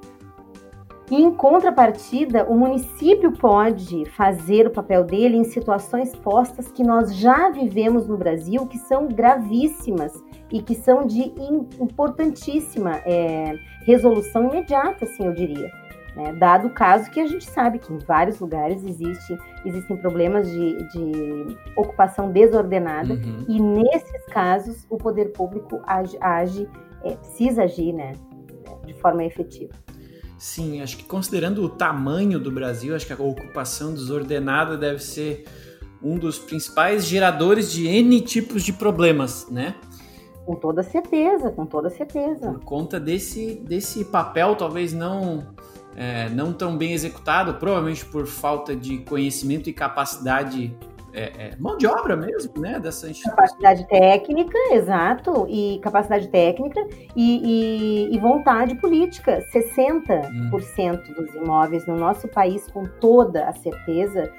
em 1.13 1.29
contrapartida, 1.29 2.45
o 2.45 2.57
município 2.57 3.33
pode 3.33 4.05
fazer 4.11 4.65
o 4.65 4.69
papel 4.69 5.03
dele 5.03 5.35
em 5.35 5.43
situações 5.43 6.15
postas 6.15 6.71
que 6.71 6.85
nós 6.85 7.13
já 7.13 7.49
vivemos 7.49 8.07
no 8.07 8.15
Brasil, 8.15 8.65
que 8.65 8.77
são 8.77 9.09
gravíssimas 9.09 10.13
e 10.49 10.61
que 10.61 10.73
são 10.73 11.05
de 11.05 11.33
importantíssima 11.81 13.01
é, 13.05 13.55
resolução 13.85 14.47
imediata, 14.47 15.03
assim 15.03 15.25
eu 15.25 15.33
diria. 15.33 15.69
Né? 16.15 16.33
Dado 16.33 16.67
o 16.67 16.73
caso 16.73 17.09
que 17.09 17.19
a 17.19 17.27
gente 17.27 17.49
sabe 17.49 17.79
que 17.79 17.93
em 17.93 17.97
vários 17.97 18.39
lugares 18.39 18.83
existe, 18.83 19.37
existem 19.65 19.95
problemas 19.97 20.49
de, 20.49 20.77
de 20.89 21.57
ocupação 21.75 22.31
desordenada, 22.31 23.13
uhum. 23.13 23.45
e 23.47 23.61
nesses 23.61 24.25
casos 24.25 24.85
o 24.89 24.97
poder 24.97 25.31
público 25.31 25.81
age, 25.85 26.17
age 26.19 26.67
é, 27.03 27.15
precisa 27.15 27.63
agir 27.63 27.93
né? 27.93 28.13
de 28.85 28.93
forma 28.93 29.23
efetiva. 29.23 29.73
Sim, 30.37 30.81
acho 30.81 30.97
que 30.97 31.03
considerando 31.03 31.63
o 31.63 31.69
tamanho 31.69 32.39
do 32.39 32.51
Brasil, 32.51 32.95
acho 32.95 33.05
que 33.05 33.13
a 33.13 33.15
ocupação 33.15 33.93
desordenada 33.93 34.75
deve 34.75 34.99
ser 34.99 35.45
um 36.01 36.17
dos 36.17 36.39
principais 36.39 37.05
geradores 37.05 37.71
de 37.71 37.87
N 37.87 38.19
tipos 38.21 38.63
de 38.63 38.73
problemas, 38.73 39.47
né? 39.51 39.75
Com 40.43 40.55
toda 40.55 40.81
certeza, 40.81 41.51
com 41.51 41.65
toda 41.65 41.91
certeza. 41.91 42.53
Por 42.53 42.63
conta 42.65 42.99
desse, 42.99 43.55
desse 43.63 44.03
papel 44.05 44.55
talvez 44.55 44.91
não 44.91 45.53
é, 45.95 46.29
não 46.29 46.53
tão 46.53 46.77
bem 46.77 46.93
executado, 46.93 47.55
provavelmente 47.55 48.05
por 48.05 48.25
falta 48.25 48.75
de 48.75 48.99
conhecimento 48.99 49.69
e 49.69 49.73
capacidade 49.73 50.75
é, 51.13 51.23
é, 51.23 51.55
mão 51.59 51.77
de 51.77 51.85
obra 51.85 52.15
mesmo, 52.15 52.53
né? 52.57 52.79
Dessa 52.79 53.11
Capacidade 53.13 53.85
técnica, 53.87 54.57
exato, 54.71 55.45
e 55.49 55.79
capacidade 55.83 56.29
técnica 56.29 56.79
e, 57.15 58.07
e, 58.09 58.15
e 58.15 58.19
vontade 58.19 58.75
política. 58.75 59.43
60% 59.53 60.29
hum. 60.31 61.13
dos 61.13 61.33
imóveis 61.35 61.85
no 61.85 61.97
nosso 61.97 62.27
país, 62.29 62.65
com 62.71 62.85
toda 62.85 63.47
a 63.47 63.53
certeza, 63.53 64.31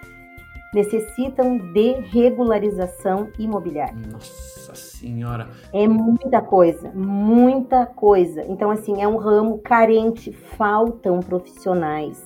necessitam 0.72 1.58
de 1.58 1.92
regularização 2.10 3.28
imobiliária. 3.38 3.94
Nossa 4.10 4.91
Senhora! 5.02 5.48
É 5.72 5.88
muita 5.88 6.40
coisa, 6.40 6.92
muita 6.94 7.84
coisa. 7.84 8.44
Então, 8.44 8.70
assim, 8.70 9.02
é 9.02 9.08
um 9.08 9.16
ramo 9.16 9.58
carente, 9.58 10.30
faltam 10.30 11.18
profissionais 11.18 12.24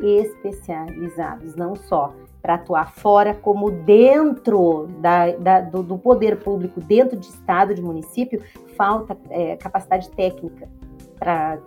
especializados, 0.00 1.54
não 1.54 1.76
só 1.76 2.14
para 2.40 2.54
atuar 2.54 2.90
fora, 2.92 3.34
como 3.34 3.70
dentro 3.70 4.88
da, 5.00 5.32
da, 5.32 5.60
do, 5.60 5.82
do, 5.82 5.98
poder 5.98 6.38
público, 6.38 6.80
dentro 6.80 7.18
de 7.18 7.26
estado, 7.26 7.74
de 7.74 7.82
município, 7.82 8.42
falta 8.74 9.16
é, 9.30 9.56
capacidade 9.56 10.10
técnica 10.10 10.68
para 11.18 11.58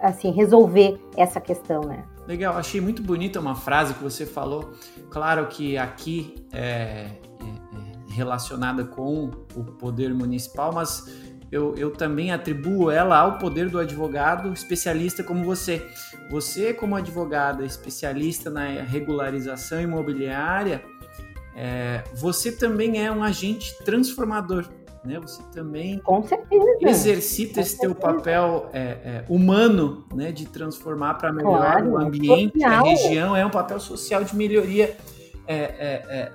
assim 0.00 0.30
resolver 0.30 0.98
essa 1.16 1.40
questão, 1.40 1.82
né? 1.82 2.04
Legal, 2.26 2.56
achei 2.56 2.80
muito 2.80 3.02
bonita 3.02 3.40
uma 3.40 3.54
frase 3.54 3.94
que 3.94 4.02
você 4.02 4.24
falou. 4.24 4.70
Claro 5.10 5.46
que 5.46 5.76
aqui 5.76 6.34
é, 6.52 7.10
relacionada 8.18 8.84
com 8.84 9.30
o 9.54 9.64
poder 9.64 10.12
municipal, 10.12 10.72
mas 10.72 11.06
eu, 11.50 11.74
eu 11.76 11.90
também 11.90 12.30
atribuo 12.30 12.90
ela 12.90 13.16
ao 13.18 13.38
poder 13.38 13.70
do 13.70 13.78
advogado 13.78 14.52
especialista 14.52 15.22
como 15.22 15.44
você. 15.44 15.86
Você, 16.30 16.74
como 16.74 16.94
advogada 16.94 17.64
especialista 17.64 18.50
na 18.50 18.66
regularização 18.82 19.80
imobiliária, 19.80 20.82
é, 21.56 22.04
você 22.14 22.52
também 22.52 23.02
é 23.02 23.10
um 23.10 23.22
agente 23.22 23.82
transformador. 23.82 24.66
Né? 25.04 25.18
Você 25.20 25.42
também 25.54 26.02
exercita 26.80 27.60
esse 27.60 27.78
teu 27.78 27.94
papel 27.94 28.68
é, 28.74 28.80
é, 28.80 29.24
humano 29.28 30.04
né? 30.14 30.30
de 30.32 30.44
transformar 30.44 31.14
para 31.14 31.32
melhorar 31.32 31.82
claro, 31.82 31.92
o 31.92 31.98
ambiente, 31.98 32.62
a 32.62 32.82
região. 32.82 33.34
É 33.34 33.46
um 33.46 33.50
papel 33.50 33.80
social 33.80 34.22
de 34.22 34.36
melhoria 34.36 34.96
é, 35.48 35.54
é, 35.56 36.04
é, 36.10 36.32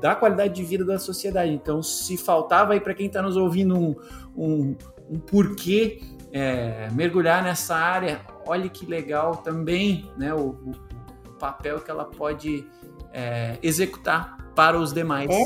da 0.00 0.16
qualidade 0.16 0.52
de 0.52 0.64
vida 0.64 0.84
da 0.84 0.98
sociedade. 0.98 1.52
Então, 1.52 1.82
se 1.82 2.16
faltava 2.16 2.72
aí 2.72 2.80
para 2.80 2.94
quem 2.94 3.06
está 3.06 3.22
nos 3.22 3.36
ouvindo 3.36 3.78
um, 3.78 3.94
um, 4.36 4.76
um 5.08 5.18
porquê 5.20 6.02
é, 6.32 6.88
mergulhar 6.92 7.44
nessa 7.44 7.76
área, 7.76 8.20
olhe 8.44 8.68
que 8.68 8.84
legal 8.84 9.36
também 9.36 10.10
né, 10.18 10.34
o, 10.34 10.48
o 10.48 11.32
papel 11.38 11.80
que 11.80 11.90
ela 11.90 12.04
pode 12.04 12.66
é, 13.12 13.56
executar 13.62 14.36
para 14.56 14.76
os 14.76 14.92
demais. 14.92 15.30
É, 15.30 15.44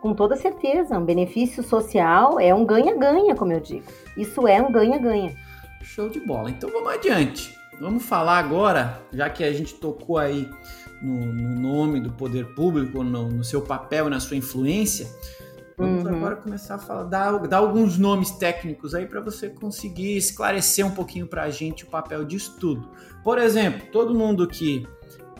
Com 0.00 0.14
toda 0.14 0.34
certeza, 0.34 0.98
um 0.98 1.04
benefício 1.04 1.62
social 1.62 2.40
é 2.40 2.54
um 2.54 2.64
ganha-ganha, 2.64 3.34
como 3.34 3.52
eu 3.52 3.60
digo. 3.60 3.84
Isso 4.16 4.48
é 4.48 4.62
um 4.62 4.72
ganha-ganha. 4.72 5.36
Show 5.82 6.08
de 6.08 6.20
bola. 6.20 6.50
Então 6.50 6.70
vamos 6.70 6.90
adiante. 6.90 7.54
Vamos 7.80 8.04
falar 8.04 8.38
agora, 8.38 9.00
já 9.12 9.30
que 9.30 9.42
a 9.42 9.52
gente 9.52 9.74
tocou 9.74 10.18
aí 10.18 10.48
no, 11.02 11.32
no 11.32 11.60
nome 11.60 12.00
do 12.00 12.10
poder 12.12 12.54
público, 12.54 13.02
no, 13.02 13.28
no, 13.28 13.44
seu 13.44 13.62
papel 13.62 14.08
na 14.08 14.20
sua 14.20 14.36
influência, 14.36 15.08
vamos 15.76 16.04
uhum. 16.04 16.16
agora 16.16 16.36
começar 16.36 16.74
a 16.76 16.78
falar, 16.78 17.04
dar, 17.04 17.38
dar 17.46 17.58
alguns 17.58 17.98
nomes 17.98 18.30
técnicos 18.32 18.94
aí 18.94 19.06
para 19.06 19.20
você 19.20 19.48
conseguir 19.48 20.16
esclarecer 20.16 20.86
um 20.86 20.90
pouquinho 20.90 21.26
para 21.26 21.44
a 21.44 21.50
gente 21.50 21.84
o 21.84 21.86
papel 21.86 22.24
disso 22.24 22.56
tudo. 22.60 22.88
Por 23.24 23.38
exemplo, 23.38 23.88
todo 23.90 24.14
mundo 24.14 24.46
que 24.46 24.86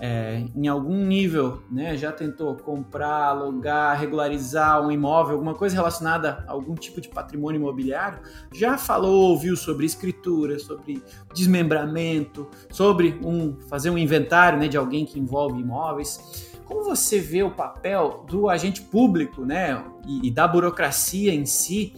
é, 0.03 0.47
em 0.57 0.67
algum 0.67 1.05
nível, 1.05 1.63
né, 1.71 1.95
já 1.95 2.11
tentou 2.11 2.57
comprar, 2.57 3.27
alugar, 3.27 4.01
regularizar 4.01 4.83
um 4.83 4.91
imóvel, 4.91 5.35
alguma 5.35 5.55
coisa 5.55 5.77
relacionada 5.77 6.43
a 6.49 6.53
algum 6.53 6.75
tipo 6.75 7.03
de 7.03 7.09
patrimônio 7.09 7.61
imobiliário, 7.61 8.21
já 8.51 8.79
falou, 8.79 9.31
ouviu 9.31 9.55
sobre 9.57 9.85
escritura, 9.85 10.59
sobre 10.59 11.03
desmembramento, 11.35 12.49
sobre 12.71 13.21
um 13.23 13.61
fazer 13.69 13.91
um 13.91 13.99
inventário, 13.99 14.59
né, 14.59 14.69
de 14.69 14.79
alguém 14.79 15.05
que 15.05 15.21
envolve 15.21 15.61
imóveis. 15.61 16.49
Como 16.65 16.83
você 16.83 17.21
vê 17.21 17.43
o 17.43 17.51
papel 17.51 18.25
do 18.27 18.49
agente 18.49 18.81
público, 18.81 19.45
né, 19.45 19.85
e, 20.07 20.29
e 20.29 20.31
da 20.31 20.49
burocracia 20.49 21.35
em 21.35 21.45
si 21.45 21.93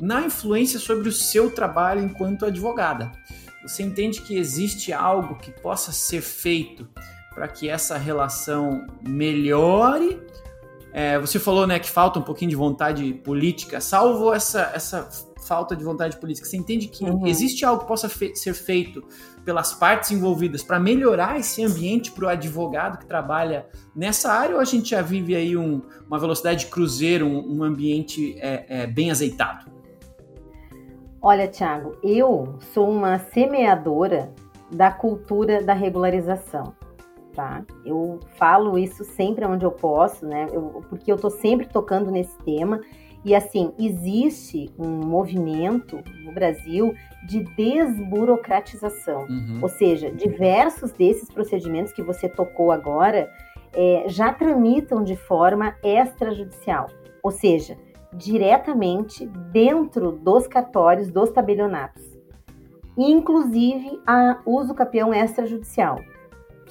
na 0.00 0.22
influência 0.22 0.80
sobre 0.80 1.06
o 1.06 1.12
seu 1.12 1.50
trabalho 1.50 2.02
enquanto 2.02 2.46
advogada? 2.46 3.12
Você 3.62 3.82
entende 3.82 4.22
que 4.22 4.36
existe 4.36 4.92
algo 4.92 5.36
que 5.36 5.52
possa 5.52 5.92
ser 5.92 6.22
feito 6.22 6.88
para 7.34 7.48
que 7.48 7.68
essa 7.68 7.96
relação 7.96 8.86
melhore. 9.06 10.20
É, 10.92 11.18
você 11.18 11.38
falou 11.38 11.66
né, 11.66 11.78
que 11.78 11.90
falta 11.90 12.18
um 12.18 12.22
pouquinho 12.22 12.50
de 12.50 12.56
vontade 12.56 13.14
política, 13.14 13.80
salvo 13.80 14.32
essa, 14.32 14.70
essa 14.74 15.08
falta 15.46 15.74
de 15.74 15.82
vontade 15.82 16.16
política. 16.18 16.46
Você 16.46 16.56
entende 16.56 16.88
que 16.88 17.04
uhum. 17.04 17.26
existe 17.26 17.64
algo 17.64 17.82
que 17.82 17.88
possa 17.88 18.08
fe 18.08 18.34
ser 18.36 18.54
feito 18.54 19.02
pelas 19.44 19.72
partes 19.72 20.10
envolvidas 20.10 20.62
para 20.62 20.78
melhorar 20.78 21.38
esse 21.38 21.64
ambiente 21.64 22.12
para 22.12 22.26
o 22.26 22.28
advogado 22.28 22.98
que 22.98 23.06
trabalha 23.06 23.66
nessa 23.94 24.32
área 24.32 24.54
ou 24.54 24.60
a 24.60 24.64
gente 24.64 24.90
já 24.90 25.02
vive 25.02 25.34
aí 25.34 25.56
um, 25.56 25.82
uma 26.06 26.18
velocidade 26.18 26.60
de 26.60 26.66
cruzeiro, 26.66 27.26
um, 27.26 27.58
um 27.58 27.62
ambiente 27.64 28.36
é, 28.38 28.64
é, 28.68 28.86
bem 28.86 29.10
azeitado? 29.10 29.70
Olha, 31.20 31.46
Tiago, 31.48 31.96
eu 32.02 32.58
sou 32.72 32.90
uma 32.90 33.18
semeadora 33.18 34.32
da 34.70 34.90
cultura 34.90 35.62
da 35.62 35.72
regularização 35.72 36.74
tá? 37.34 37.64
Eu 37.84 38.20
falo 38.36 38.78
isso 38.78 39.04
sempre 39.04 39.44
onde 39.44 39.64
eu 39.64 39.72
posso, 39.72 40.26
né? 40.26 40.46
Eu, 40.52 40.82
porque 40.88 41.10
eu 41.10 41.16
tô 41.16 41.30
sempre 41.30 41.66
tocando 41.66 42.10
nesse 42.10 42.36
tema. 42.38 42.80
E 43.24 43.34
assim, 43.34 43.72
existe 43.78 44.70
um 44.76 44.88
movimento 44.88 46.02
no 46.24 46.32
Brasil 46.32 46.92
de 47.26 47.44
desburocratização. 47.56 49.26
Uhum. 49.26 49.60
Ou 49.62 49.68
seja, 49.68 50.10
diversos 50.10 50.90
desses 50.92 51.30
procedimentos 51.30 51.92
que 51.92 52.02
você 52.02 52.28
tocou 52.28 52.72
agora 52.72 53.30
é, 53.72 54.04
já 54.08 54.32
tramitam 54.32 55.04
de 55.04 55.14
forma 55.14 55.76
extrajudicial. 55.84 56.88
Ou 57.22 57.30
seja, 57.30 57.76
diretamente 58.12 59.26
dentro 59.26 60.12
dos 60.12 60.48
cartórios 60.48 61.08
dos 61.08 61.30
tabelionatos. 61.30 62.02
Inclusive 62.98 64.00
a 64.06 64.40
uso 64.44 64.74
capião 64.74 65.14
extrajudicial 65.14 65.98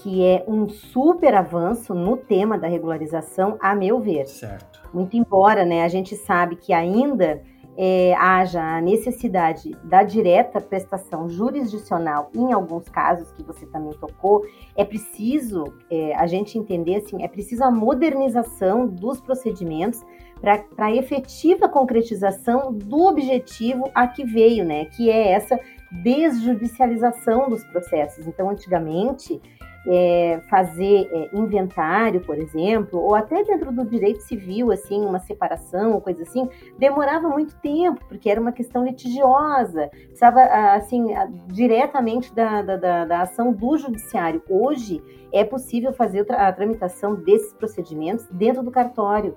que 0.01 0.24
é 0.24 0.43
um 0.48 0.67
super 0.67 1.36
avanço 1.36 1.93
no 1.93 2.17
tema 2.17 2.58
da 2.58 2.67
regularização, 2.67 3.58
a 3.60 3.75
meu 3.75 4.00
ver. 4.00 4.27
Certo. 4.27 4.81
Muito 4.93 5.15
embora, 5.15 5.63
né, 5.63 5.84
a 5.84 5.88
gente 5.88 6.15
sabe 6.15 6.55
que 6.55 6.74
ainda 6.74 7.41
é, 7.77 8.13
haja 8.15 8.62
a 8.62 8.81
necessidade 8.81 9.72
da 9.84 10.03
direta 10.03 10.60
prestação 10.60 11.29
jurisdicional 11.29 12.29
em 12.36 12.51
alguns 12.51 12.89
casos 12.89 13.31
que 13.31 13.43
você 13.43 13.65
também 13.65 13.93
tocou, 13.93 14.43
é 14.75 14.84
preciso 14.84 15.63
é, 15.89 16.13
a 16.15 16.27
gente 16.27 16.58
entender 16.58 16.98
assim, 16.98 17.24
é 17.24 17.27
preciso 17.27 17.63
a 17.63 17.72
modernização 17.72 18.88
dos 18.88 19.22
procedimentos 19.22 20.03
para 20.41 20.86
a 20.86 20.96
efetiva 20.96 21.70
concretização 21.70 22.73
do 22.73 23.06
objetivo 23.06 23.89
a 23.93 24.08
que 24.08 24.25
veio, 24.25 24.65
né? 24.65 24.86
Que 24.86 25.10
é 25.10 25.34
essa 25.34 25.60
desjudicialização 25.91 27.49
dos 27.49 27.63
processos. 27.65 28.27
Então, 28.27 28.49
antigamente, 28.49 29.41
é, 29.88 30.39
fazer 30.49 31.10
é, 31.12 31.30
inventário, 31.34 32.21
por 32.21 32.38
exemplo, 32.38 32.99
ou 32.99 33.15
até 33.15 33.43
dentro 33.43 33.71
do 33.71 33.86
direito 33.86 34.21
civil, 34.21 34.71
assim, 34.71 35.04
uma 35.04 35.19
separação 35.19 35.93
ou 35.93 36.01
coisa 36.01 36.23
assim, 36.23 36.47
demorava 36.77 37.27
muito 37.30 37.56
tempo, 37.58 38.04
porque 38.08 38.30
era 38.30 38.39
uma 38.39 38.51
questão 38.51 38.86
litigiosa, 38.86 39.89
precisava, 39.89 40.41
assim, 40.75 41.08
diretamente 41.47 42.34
da, 42.34 42.62
da, 42.62 43.06
da 43.06 43.21
ação 43.21 43.51
do 43.51 43.77
judiciário. 43.77 44.41
Hoje 44.49 45.01
é 45.34 45.43
possível 45.43 45.93
fazer 45.93 46.32
a 46.32 46.51
tramitação 46.51 47.15
desses 47.15 47.54
procedimentos 47.54 48.27
dentro 48.32 48.62
do 48.62 48.71
cartório. 48.71 49.36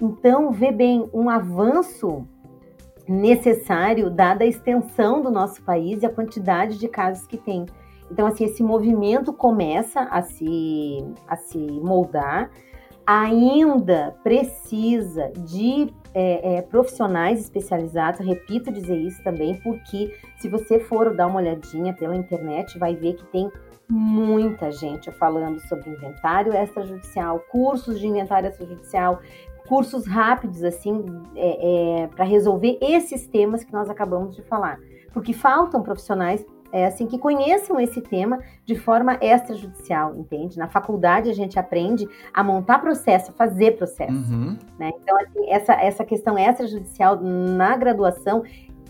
Então, 0.00 0.50
vê 0.50 0.72
bem, 0.72 1.08
um 1.12 1.30
avanço 1.30 2.26
necessário, 3.06 4.10
dada 4.10 4.44
a 4.44 4.46
extensão 4.46 5.20
do 5.20 5.30
nosso 5.30 5.62
país 5.62 6.02
e 6.02 6.06
a 6.06 6.10
quantidade 6.10 6.78
de 6.78 6.88
casos 6.88 7.26
que 7.26 7.36
tem. 7.36 7.66
Então, 8.10 8.26
assim, 8.26 8.44
esse 8.44 8.62
movimento 8.62 9.32
começa 9.32 10.00
a 10.00 10.22
se, 10.22 11.04
a 11.26 11.36
se 11.36 11.58
moldar, 11.58 12.50
ainda 13.06 14.16
precisa 14.22 15.30
de 15.36 15.92
é, 16.14 16.56
é, 16.56 16.62
profissionais 16.62 17.40
especializados, 17.40 18.20
repito 18.20 18.72
dizer 18.72 18.96
isso 18.96 19.22
também, 19.22 19.60
porque 19.62 20.14
se 20.38 20.48
você 20.48 20.78
for 20.78 21.14
dar 21.14 21.26
uma 21.26 21.40
olhadinha 21.40 21.92
pela 21.92 22.16
internet, 22.16 22.78
vai 22.78 22.94
ver 22.94 23.14
que 23.14 23.24
tem 23.26 23.50
muita 23.88 24.72
gente 24.72 25.10
falando 25.12 25.60
sobre 25.68 25.90
inventário 25.90 26.54
extrajudicial, 26.54 27.40
cursos 27.50 27.98
de 27.98 28.06
inventário 28.06 28.48
extrajudicial, 28.48 29.20
cursos 29.68 30.06
rápidos, 30.06 30.62
assim, 30.62 31.04
é, 31.34 32.02
é 32.02 32.06
para 32.08 32.24
resolver 32.24 32.78
esses 32.80 33.26
temas 33.26 33.64
que 33.64 33.72
nós 33.72 33.88
acabamos 33.88 34.36
de 34.36 34.42
falar. 34.42 34.78
Porque 35.12 35.32
faltam 35.32 35.82
profissionais 35.82 36.44
é, 36.74 36.86
assim 36.86 37.06
que 37.06 37.16
conheçam 37.18 37.78
esse 37.78 38.00
tema 38.00 38.40
de 38.66 38.74
forma 38.74 39.16
extrajudicial, 39.20 40.16
entende? 40.16 40.58
Na 40.58 40.66
faculdade 40.66 41.30
a 41.30 41.32
gente 41.32 41.56
aprende 41.56 42.08
a 42.32 42.42
montar 42.42 42.80
processo, 42.80 43.30
a 43.30 43.34
fazer 43.34 43.76
processo. 43.76 44.12
Uhum. 44.12 44.58
Né? 44.76 44.90
Então, 45.00 45.16
assim, 45.18 45.48
essa, 45.50 45.72
essa 45.74 46.04
questão 46.04 46.36
extrajudicial 46.36 47.20
na 47.22 47.76
graduação 47.76 48.42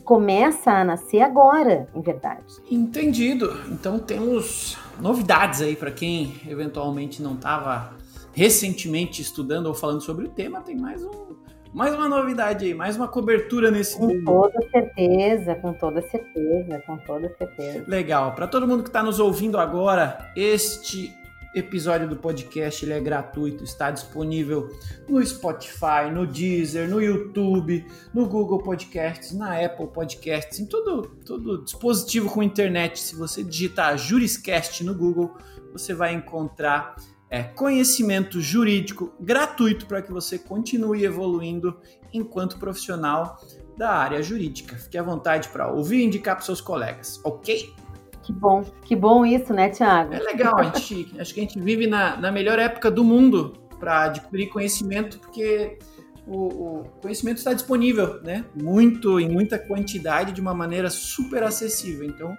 começa 0.03 0.71
a 0.71 0.83
nascer 0.83 1.21
agora, 1.21 1.87
em 1.95 2.01
verdade. 2.01 2.55
Entendido. 2.71 3.51
Então 3.71 3.99
temos 3.99 4.79
novidades 4.99 5.61
aí 5.61 5.77
para 5.77 5.91
quem 5.91 6.35
eventualmente 6.49 7.23
não 7.23 7.35
estava 7.35 7.93
recentemente 8.35 9.23
estudando 9.23 9.67
ou 9.67 9.75
falando 9.75 10.01
sobre 10.01 10.27
o 10.27 10.29
tema, 10.29 10.61
tem 10.61 10.77
mais 10.77 11.03
um 11.05 11.35
mais 11.73 11.93
uma 11.93 12.09
novidade 12.09 12.67
aí, 12.67 12.73
mais 12.73 12.97
uma 12.97 13.09
cobertura 13.09 13.69
nesse 13.69 13.99
Com 13.99 14.25
toda 14.25 14.71
certeza, 14.71 15.57
com 15.57 15.73
toda 15.73 16.03
certeza, 16.03 16.81
com 16.87 16.97
toda 16.99 17.35
certeza. 17.37 17.85
Legal. 17.89 18.33
Para 18.33 18.47
todo 18.47 18.65
mundo 18.65 18.85
que 18.85 18.89
está 18.89 19.03
nos 19.03 19.19
ouvindo 19.19 19.59
agora, 19.59 20.31
este 20.37 21.13
episódio 21.53 22.09
do 22.09 22.15
podcast 22.15 22.85
ele 22.85 22.93
é 22.93 23.01
gratuito, 23.01 23.65
está 23.65 23.91
disponível 23.91 24.69
no 25.09 25.25
Spotify, 25.25 26.13
no 26.13 26.27
Deezer, 26.27 26.89
no 26.89 27.03
YouTube, 27.03 27.85
no 28.13 28.27
Google 28.27 28.59
Podcasts, 28.59 29.33
na 29.33 29.65
Apple 29.65 29.89
Podcasts, 29.89 30.61
em 30.61 30.67
todo, 30.67 31.03
todo 31.27 31.65
dispositivo 31.65 32.31
com 32.31 32.41
internet. 32.41 33.01
Se 33.01 33.17
você 33.17 33.43
digitar 33.43 33.99
Juriscast 33.99 34.85
no 34.85 34.95
Google, 34.95 35.37
você 35.73 35.93
vai 35.93 36.15
encontrar 36.15 36.95
é 37.31 37.43
conhecimento 37.43 38.41
jurídico 38.41 39.13
gratuito 39.21 39.87
para 39.87 40.03
que 40.03 40.13
você 40.13 40.39
continue 40.39 41.05
evoluindo 41.05 41.77
enquanto 42.13 42.59
profissional 42.59 43.41
da 43.77 43.91
área 43.91 44.23
jurídica. 44.23 44.77
Fique 44.77 44.97
à 44.97 45.03
vontade 45.03 45.49
para 45.49 45.69
ouvir 45.69 45.99
e 45.99 46.05
indicar 46.05 46.37
para 46.37 46.45
seus 46.45 46.61
colegas, 46.61 47.21
ok? 47.25 47.75
Que 48.23 48.33
bom, 48.33 48.63
que 48.83 48.97
bom 48.97 49.27
isso, 49.27 49.53
né, 49.53 49.69
Tiago? 49.69 50.15
É 50.15 50.19
legal, 50.19 50.59
a 50.59 50.65
gente, 50.65 51.15
acho 51.21 51.35
que 51.35 51.41
a 51.41 51.43
gente 51.43 51.61
vive 51.61 51.87
na, 51.87 52.17
na 52.17 52.33
melhor 52.33 52.59
época 52.59 52.91
do 52.91 53.05
mundo 53.05 53.53
para 53.79 54.05
adquirir 54.05 54.49
conhecimento, 54.49 55.19
porque 55.19 55.79
o, 56.27 56.47
o, 56.47 56.85
conhecimento 57.03 57.39
está 57.39 57.53
disponível, 57.53 58.23
né? 58.23 58.45
Muito, 58.55 59.21
em 59.21 59.29
muita 59.29 59.59
quantidade, 59.59 60.33
de 60.33 60.41
uma 60.41 60.55
maneira 60.55 60.89
super 60.89 61.43
acessível. 61.43 62.07
Então, 62.07 62.37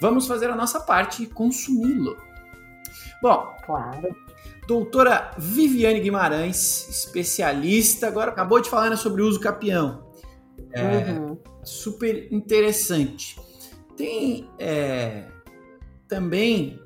vamos 0.00 0.26
fazer 0.26 0.48
a 0.48 0.56
nossa 0.56 0.80
parte 0.80 1.24
e 1.24 1.26
consumi-lo. 1.26 2.16
Bom, 3.22 3.54
claro. 3.64 4.14
Doutora 4.66 5.32
Viviane 5.36 6.00
Guimarães, 6.00 6.88
especialista, 6.88 8.06
agora 8.06 8.30
acabou 8.30 8.60
de 8.60 8.70
falar 8.70 8.90
né, 8.90 8.96
sobre 8.96 9.22
o 9.22 9.26
uso 9.26 9.40
capião. 9.40 10.04
É, 10.72 11.10
uhum. 11.10 11.38
Super 11.62 12.32
interessante. 12.32 13.36
Tem 13.96 14.48
é, 14.58 15.24
também 16.08 16.80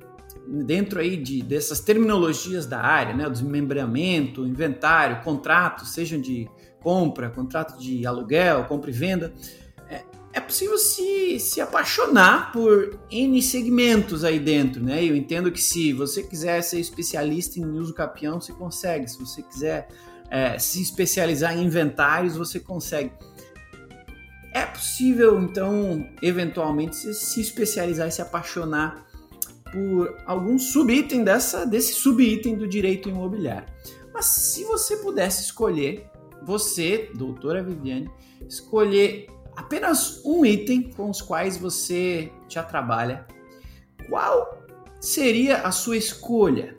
dentro 0.47 0.99
aí 0.99 1.17
de, 1.17 1.41
dessas 1.41 1.79
terminologias 1.79 2.65
da 2.65 2.79
área, 2.79 3.13
né, 3.13 3.29
desmembramento, 3.29 4.45
inventário, 4.45 5.23
contratos, 5.23 5.93
sejam 5.93 6.19
de 6.19 6.49
compra, 6.81 7.29
contrato 7.29 7.79
de 7.79 8.05
aluguel, 8.05 8.65
compra 8.65 8.91
e 8.91 8.93
venda, 8.93 9.33
é, 10.35 10.41
possível 10.41 10.77
se, 10.77 11.39
se 11.39 11.61
apaixonar 11.61 12.51
por 12.51 12.99
N 13.09 13.41
segmentos 13.41 14.25
aí 14.25 14.37
dentro, 14.37 14.83
né? 14.83 15.01
Eu 15.01 15.15
entendo 15.15 15.49
que 15.49 15.61
se 15.61 15.93
você 15.93 16.21
quiser 16.21 16.61
ser 16.61 16.77
especialista 16.77 17.57
em 17.57 17.65
uso 17.79 17.93
capião, 17.93 18.41
você 18.41 18.51
consegue. 18.51 19.07
Se 19.07 19.17
você 19.17 19.41
quiser 19.41 19.87
é, 20.29 20.59
se 20.59 20.81
especializar 20.81 21.57
em 21.57 21.63
inventários, 21.63 22.35
você 22.35 22.59
consegue. 22.59 23.13
É 24.53 24.65
possível, 24.65 25.41
então, 25.41 26.05
eventualmente, 26.21 26.97
se 27.13 27.39
especializar 27.39 28.09
e 28.09 28.11
se 28.11 28.21
apaixonar 28.21 29.05
por 29.71 30.17
algum 30.25 30.59
subitem 30.59 31.23
dessa, 31.23 31.65
desse 31.65 31.93
subitem 31.93 32.57
do 32.57 32.67
direito 32.67 33.07
imobiliário. 33.07 33.67
Mas 34.13 34.25
se 34.25 34.65
você 34.65 34.97
pudesse 34.97 35.43
escolher, 35.43 36.09
você, 36.43 37.09
doutora 37.15 37.63
Viviane, 37.63 38.09
escolher 38.49 39.27
apenas 39.55 40.21
um 40.25 40.45
item 40.45 40.91
com 40.91 41.09
os 41.09 41.21
quais 41.21 41.57
você 41.57 42.31
já 42.47 42.63
trabalha, 42.63 43.25
qual 44.09 44.65
seria 44.99 45.57
a 45.59 45.71
sua 45.71 45.97
escolha? 45.97 46.75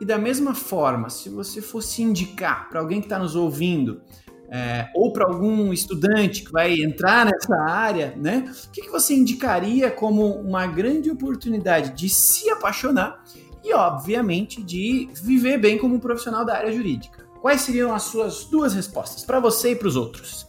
E 0.00 0.04
da 0.04 0.18
mesma 0.18 0.54
forma, 0.54 1.08
se 1.08 1.28
você 1.28 1.62
fosse 1.62 2.02
indicar 2.02 2.68
para 2.68 2.80
alguém 2.80 3.00
que 3.00 3.06
está 3.06 3.18
nos 3.18 3.34
ouvindo, 3.34 4.02
é, 4.48 4.88
ou 4.94 5.12
para 5.12 5.26
algum 5.26 5.72
estudante 5.72 6.44
que 6.44 6.52
vai 6.52 6.80
entrar 6.80 7.26
nessa 7.26 7.56
área, 7.62 8.14
né? 8.16 8.52
O 8.66 8.70
que, 8.70 8.82
que 8.82 8.90
você 8.90 9.14
indicaria 9.14 9.90
como 9.90 10.24
uma 10.36 10.66
grande 10.66 11.10
oportunidade 11.10 11.94
de 11.94 12.08
se 12.08 12.48
apaixonar 12.50 13.24
e, 13.64 13.72
obviamente, 13.72 14.62
de 14.62 15.08
viver 15.14 15.58
bem 15.58 15.78
como 15.78 15.96
um 15.96 16.00
profissional 16.00 16.44
da 16.44 16.56
área 16.56 16.70
jurídica? 16.70 17.26
Quais 17.40 17.62
seriam 17.62 17.92
as 17.92 18.04
suas 18.04 18.44
duas 18.44 18.74
respostas 18.74 19.24
para 19.24 19.40
você 19.40 19.72
e 19.72 19.76
para 19.76 19.88
os 19.88 19.96
outros? 19.96 20.46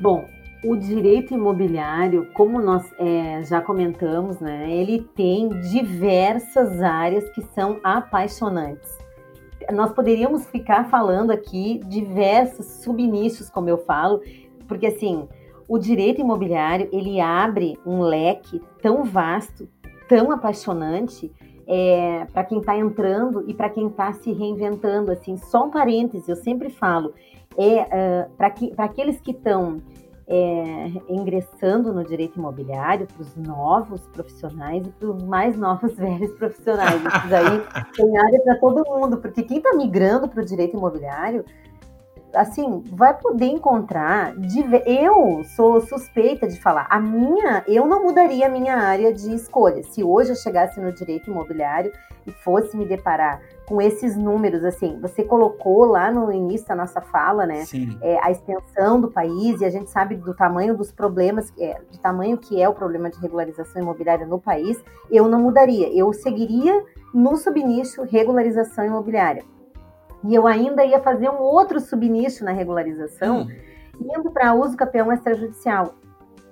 Bom, 0.00 0.28
o 0.64 0.76
direito 0.76 1.34
imobiliário, 1.34 2.28
como 2.32 2.60
nós 2.60 2.88
é, 2.98 3.42
já 3.42 3.60
comentamos, 3.60 4.38
né, 4.38 4.70
ele 4.70 5.02
tem 5.14 5.48
diversas 5.48 6.80
áreas 6.80 7.28
que 7.30 7.42
são 7.54 7.80
apaixonantes. 7.82 8.98
Nós 9.72 9.92
poderíamos 9.92 10.46
ficar 10.46 10.88
falando 10.88 11.30
aqui 11.30 11.80
diversos 11.86 12.66
subnichos, 12.82 13.50
como 13.50 13.68
eu 13.68 13.78
falo, 13.78 14.20
porque 14.68 14.86
assim, 14.86 15.28
o 15.68 15.78
direito 15.78 16.20
imobiliário 16.20 16.88
ele 16.92 17.20
abre 17.20 17.78
um 17.84 18.00
leque 18.00 18.60
tão 18.80 19.04
vasto, 19.04 19.68
tão 20.08 20.30
apaixonante 20.30 21.30
é, 21.66 22.26
para 22.32 22.44
quem 22.44 22.58
está 22.58 22.76
entrando 22.76 23.44
e 23.48 23.54
para 23.54 23.68
quem 23.68 23.86
está 23.86 24.12
se 24.12 24.32
reinventando. 24.32 25.10
Assim, 25.10 25.36
só 25.36 25.66
um 25.66 25.70
parêntese, 25.70 26.28
eu 26.28 26.36
sempre 26.36 26.70
falo, 26.70 27.14
é 27.56 27.82
uh, 27.82 28.30
para 28.36 28.84
aqueles 28.84 29.20
que 29.20 29.30
estão 29.30 29.80
é, 30.26 30.90
ingressando 31.08 31.92
no 31.92 32.04
direito 32.04 32.38
imobiliário 32.38 33.06
para 33.06 33.22
os 33.22 33.36
novos 33.36 34.00
profissionais 34.08 34.86
e 34.86 34.90
para 34.90 35.08
os 35.08 35.22
mais 35.22 35.56
novos 35.56 35.94
velhos 35.96 36.32
profissionais. 36.32 37.00
Isso 37.00 37.34
aí 37.34 37.86
tem 37.96 38.18
área 38.18 38.40
para 38.40 38.56
todo 38.56 38.84
mundo, 38.88 39.18
porque 39.18 39.42
quem 39.42 39.58
está 39.58 39.74
migrando 39.74 40.28
para 40.28 40.42
o 40.42 40.44
direito 40.44 40.76
imobiliário 40.76 41.44
assim, 42.34 42.82
vai 42.86 43.14
poder 43.14 43.46
encontrar. 43.46 44.34
Eu 44.86 45.42
sou 45.56 45.80
suspeita 45.80 46.46
de 46.46 46.60
falar. 46.60 46.86
A 46.90 47.00
minha, 47.00 47.64
eu 47.66 47.86
não 47.86 48.02
mudaria 48.02 48.46
a 48.46 48.50
minha 48.50 48.76
área 48.76 49.12
de 49.12 49.34
escolha. 49.34 49.82
Se 49.82 50.02
hoje 50.02 50.30
eu 50.30 50.36
chegasse 50.36 50.80
no 50.80 50.92
direito 50.92 51.30
imobiliário 51.30 51.92
e 52.26 52.30
fosse 52.30 52.76
me 52.76 52.84
deparar 52.84 53.40
com 53.66 53.80
esses 53.80 54.16
números, 54.16 54.64
assim, 54.64 54.98
você 55.00 55.24
colocou 55.24 55.84
lá 55.84 56.10
no 56.10 56.32
início 56.32 56.66
da 56.68 56.74
nossa 56.74 57.00
fala, 57.00 57.46
né? 57.46 57.64
É, 58.00 58.18
a 58.22 58.30
extensão 58.30 59.00
do 59.00 59.10
país 59.10 59.60
e 59.60 59.64
a 59.64 59.70
gente 59.70 59.90
sabe 59.90 60.16
do 60.16 60.34
tamanho 60.34 60.76
dos 60.76 60.92
problemas, 60.92 61.52
é, 61.58 61.80
do 61.90 61.98
tamanho 61.98 62.36
que 62.38 62.60
é 62.60 62.68
o 62.68 62.74
problema 62.74 63.10
de 63.10 63.18
regularização 63.18 63.82
imobiliária 63.82 64.26
no 64.26 64.38
país. 64.38 64.82
Eu 65.10 65.28
não 65.28 65.40
mudaria. 65.40 65.88
Eu 65.96 66.12
seguiria 66.12 66.84
no 67.14 67.36
subnicho 67.36 68.02
regularização 68.02 68.84
imobiliária 68.84 69.44
e 70.24 70.34
eu 70.34 70.46
ainda 70.46 70.84
ia 70.84 71.00
fazer 71.00 71.28
um 71.28 71.40
outro 71.40 71.80
subnicho 71.80 72.44
na 72.44 72.52
regularização, 72.52 73.42
hum. 73.42 73.48
indo 74.00 74.30
para 74.30 74.54
uso 74.54 74.76
campeão 74.76 75.12
extrajudicial. 75.12 75.94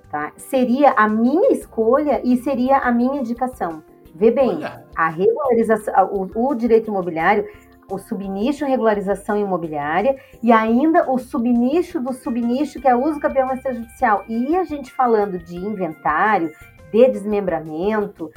Tá? 0.09 0.33
Seria 0.35 0.91
a 0.91 1.07
minha 1.07 1.51
escolha 1.51 2.21
e 2.23 2.35
seria 2.37 2.77
a 2.79 2.91
minha 2.91 3.19
indicação. 3.19 3.81
Vê 4.13 4.29
bem, 4.29 4.57
Olha. 4.57 4.85
a 4.95 5.07
regularização, 5.07 5.93
o, 6.11 6.49
o 6.49 6.53
direito 6.53 6.89
imobiliário, 6.89 7.47
o 7.89 7.97
subnicho 7.97 8.65
regularização 8.65 9.37
imobiliária 9.37 10.17
e 10.41 10.51
ainda 10.51 11.09
o 11.11 11.17
subnicho 11.17 11.99
do 11.99 12.13
subnicho 12.13 12.79
que 12.79 12.87
é 12.87 12.95
uso 12.95 13.19
campeão 13.19 13.53
extrajudicial. 13.53 14.23
E 14.27 14.55
a 14.55 14.63
gente 14.63 14.91
falando 14.91 15.37
de 15.37 15.55
inventário, 15.55 16.51
de 16.91 17.07
desmembramento, 17.09 18.29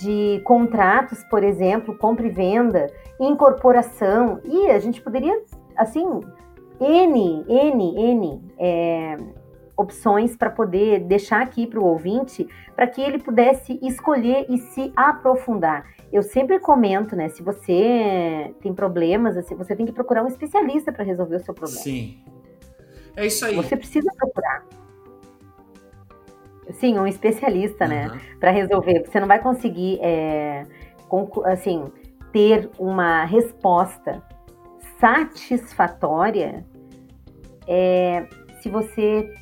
de 0.00 0.40
contratos, 0.44 1.24
por 1.24 1.42
exemplo, 1.42 1.96
compra 1.98 2.26
e 2.26 2.30
venda, 2.30 2.86
incorporação, 3.18 4.40
e 4.44 4.70
a 4.70 4.78
gente 4.78 5.00
poderia, 5.00 5.42
assim, 5.76 6.06
N, 6.80 7.44
N, 7.48 7.94
N 7.96 8.42
é, 8.58 9.16
opções 9.76 10.36
para 10.36 10.50
poder 10.50 11.00
deixar 11.00 11.42
aqui 11.42 11.66
para 11.66 11.80
o 11.80 11.84
ouvinte, 11.84 12.48
para 12.74 12.86
que 12.86 13.00
ele 13.00 13.18
pudesse 13.18 13.78
escolher 13.82 14.46
e 14.48 14.58
se 14.58 14.92
aprofundar. 14.96 15.84
Eu 16.12 16.22
sempre 16.22 16.58
comento, 16.60 17.16
né? 17.16 17.28
Se 17.28 17.42
você 17.42 18.54
tem 18.60 18.74
problemas, 18.74 19.36
assim, 19.36 19.54
você 19.54 19.74
tem 19.74 19.86
que 19.86 19.92
procurar 19.92 20.22
um 20.22 20.26
especialista 20.26 20.92
para 20.92 21.04
resolver 21.04 21.36
o 21.36 21.40
seu 21.40 21.54
problema. 21.54 21.82
Sim. 21.82 22.22
É 23.16 23.26
isso 23.26 23.44
aí. 23.44 23.56
Você 23.56 23.76
precisa 23.76 24.10
procurar. 24.16 24.64
Sim, 26.72 26.98
um 26.98 27.06
especialista, 27.06 27.84
uhum. 27.84 27.90
né? 27.90 28.20
Para 28.40 28.50
resolver. 28.50 29.04
Você 29.06 29.20
não 29.20 29.28
vai 29.28 29.38
conseguir, 29.38 29.98
é, 30.02 30.64
assim, 31.44 31.84
ter 32.32 32.70
uma 32.78 33.24
resposta 33.24 34.22
satisfatória 34.98 36.64
é, 37.66 38.26
se 38.60 38.68
você 38.68 39.32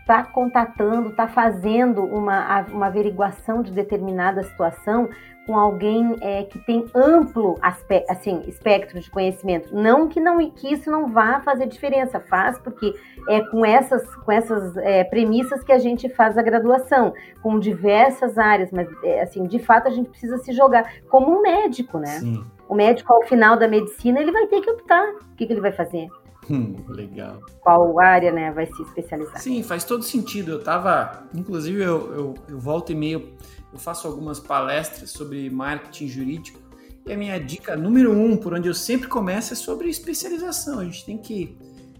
está 0.00 0.24
contatando, 0.24 1.10
está 1.10 1.28
fazendo 1.28 2.02
uma, 2.04 2.62
uma 2.62 2.86
averiguação 2.86 3.62
de 3.62 3.70
determinada 3.70 4.42
situação 4.42 5.08
com 5.46 5.56
alguém 5.56 6.16
é, 6.20 6.44
que 6.44 6.58
tem 6.58 6.86
amplo 6.94 7.56
aspecto, 7.60 8.10
assim, 8.10 8.42
espectro 8.46 9.00
de 9.00 9.10
conhecimento. 9.10 9.74
Não 9.74 10.08
que, 10.08 10.20
não 10.20 10.38
que 10.50 10.72
isso 10.72 10.90
não 10.90 11.08
vá 11.08 11.40
fazer 11.40 11.66
diferença, 11.66 12.20
faz, 12.20 12.58
porque 12.58 12.94
é 13.28 13.40
com 13.40 13.64
essas, 13.64 14.14
com 14.16 14.30
essas 14.30 14.76
é, 14.76 15.02
premissas 15.04 15.64
que 15.64 15.72
a 15.72 15.78
gente 15.78 16.08
faz 16.08 16.36
a 16.38 16.42
graduação, 16.42 17.12
com 17.42 17.58
diversas 17.58 18.38
áreas, 18.38 18.70
mas 18.70 18.88
é, 19.02 19.22
assim, 19.22 19.44
de 19.46 19.58
fato 19.58 19.88
a 19.88 19.90
gente 19.90 20.10
precisa 20.10 20.38
se 20.38 20.52
jogar 20.52 21.00
como 21.08 21.36
um 21.36 21.42
médico, 21.42 21.98
né? 21.98 22.20
Sim. 22.20 22.44
O 22.68 22.74
médico, 22.74 23.12
ao 23.12 23.22
final 23.22 23.56
da 23.56 23.66
medicina, 23.66 24.20
ele 24.20 24.30
vai 24.30 24.46
ter 24.46 24.60
que 24.60 24.70
optar 24.70 25.04
o 25.04 25.36
que, 25.36 25.46
que 25.46 25.52
ele 25.52 25.60
vai 25.60 25.72
fazer. 25.72 26.08
Hum, 26.48 26.76
legal. 26.88 27.42
Qual 27.60 27.98
área, 28.00 28.32
né, 28.32 28.50
vai 28.50 28.66
se 28.66 28.82
especializar. 28.82 29.38
Sim, 29.38 29.62
faz 29.62 29.84
todo 29.84 30.02
sentido. 30.02 30.52
Eu 30.52 30.62
tava, 30.62 31.24
inclusive, 31.34 31.82
eu, 31.82 32.12
eu, 32.14 32.34
eu 32.48 32.58
volto 32.58 32.90
e 32.92 32.94
meio 32.94 33.32
eu 33.72 33.78
faço 33.78 34.06
algumas 34.06 34.40
palestras 34.40 35.10
sobre 35.10 35.48
marketing 35.50 36.08
jurídico 36.08 36.60
e 37.06 37.12
a 37.12 37.16
minha 37.16 37.38
dica 37.38 37.76
número 37.76 38.12
um, 38.12 38.36
por 38.36 38.54
onde 38.54 38.68
eu 38.68 38.74
sempre 38.74 39.08
começo, 39.08 39.52
é 39.52 39.56
sobre 39.56 39.88
especialização. 39.88 40.80
A 40.80 40.84
gente 40.84 41.04
tem 41.04 41.18
que 41.18 41.56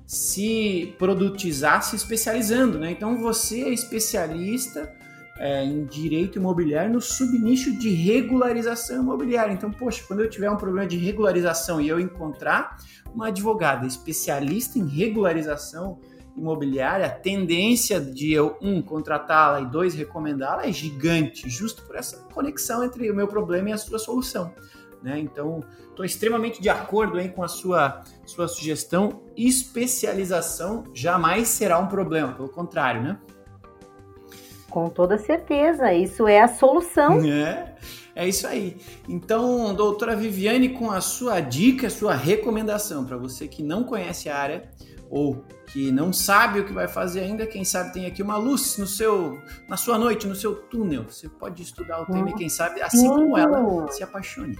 se 0.07 0.95
produtizar 0.99 1.83
se 1.83 1.95
especializando, 1.95 2.79
né? 2.79 2.91
Então 2.91 3.17
você 3.17 3.63
é 3.63 3.69
especialista 3.71 4.93
é, 5.39 5.65
em 5.65 5.85
direito 5.87 6.39
imobiliário 6.39 6.93
no 6.93 7.01
subnicho 7.01 7.79
de 7.79 7.91
regularização 7.91 9.03
imobiliária. 9.03 9.53
Então, 9.53 9.71
poxa, 9.71 10.05
quando 10.07 10.21
eu 10.21 10.29
tiver 10.29 10.51
um 10.51 10.57
problema 10.57 10.87
de 10.87 10.99
regularização 10.99 11.81
e 11.81 11.89
eu 11.89 11.99
encontrar 11.99 12.77
uma 13.15 13.29
advogada 13.29 13.87
especialista 13.87 14.79
em 14.79 14.87
regularização 14.87 15.99
imobiliária, 16.37 17.07
a 17.07 17.11
tendência 17.11 18.01
de 18.01 18.33
eu, 18.33 18.57
um, 18.61 18.81
contratá-la 18.81 19.61
e 19.61 19.67
dois, 19.67 19.95
recomendá-la 19.95 20.67
é 20.67 20.73
gigante, 20.73 21.49
justo 21.49 21.83
por 21.83 21.97
essa 21.97 22.19
conexão 22.33 22.85
entre 22.85 23.11
o 23.11 23.15
meu 23.15 23.29
problema 23.29 23.71
e 23.71 23.73
a 23.73 23.79
sua 23.79 23.99
solução. 23.99 24.53
Né? 25.03 25.19
Então, 25.19 25.61
estou 25.89 26.05
extremamente 26.05 26.61
de 26.61 26.69
acordo 26.69 27.19
aí 27.19 27.29
com 27.29 27.43
a 27.43 27.49
sua, 27.49 28.03
sua 28.27 28.47
sugestão. 28.49 29.23
Especialização 29.37 30.85
jamais 30.93 31.49
será 31.49 31.79
um 31.79 31.87
problema, 31.87 32.33
pelo 32.33 32.49
contrário, 32.49 33.03
né? 33.03 33.19
Com 34.69 34.89
toda 34.89 35.19
certeza, 35.19 35.93
isso 35.93 36.29
é 36.29 36.41
a 36.41 36.49
solução. 36.49 37.21
É. 37.27 37.71
É 38.15 38.29
isso 38.29 38.47
aí. 38.47 38.77
Então, 39.09 39.73
doutora 39.75 40.17
Viviane, 40.17 40.71
com 40.71 40.91
a 40.91 41.01
sua 41.01 41.41
dica, 41.41 41.87
a 41.87 41.91
sua 41.91 42.15
recomendação 42.15 43.05
para 43.05 43.17
você 43.17 43.47
que 43.47 43.63
não 43.63 43.85
conhece 43.85 44.29
a 44.29 44.37
área 44.37 44.69
ou 45.09 45.45
que 45.73 45.93
não 45.93 46.13
sabe 46.13 46.61
o 46.61 46.65
que 46.65 46.73
vai 46.73 46.89
fazer 46.89 47.21
ainda, 47.21 47.47
quem 47.47 47.65
sabe 47.65 47.93
tem 47.93 48.07
aqui 48.07 48.23
uma 48.23 48.37
luz 48.37 48.77
no 48.77 48.87
seu, 48.87 49.39
na 49.69 49.77
sua 49.77 49.97
noite, 49.97 50.27
no 50.27 50.35
seu 50.35 50.55
túnel. 50.55 51.05
Você 51.09 51.29
pode 51.29 51.63
estudar 51.63 52.03
o 52.03 52.07
tema 52.07 52.31
e 52.31 52.35
quem 52.35 52.49
sabe, 52.49 52.83
assim 52.83 53.09
como 53.09 53.39
ela, 53.39 53.89
se 53.91 54.03
apaixone. 54.03 54.59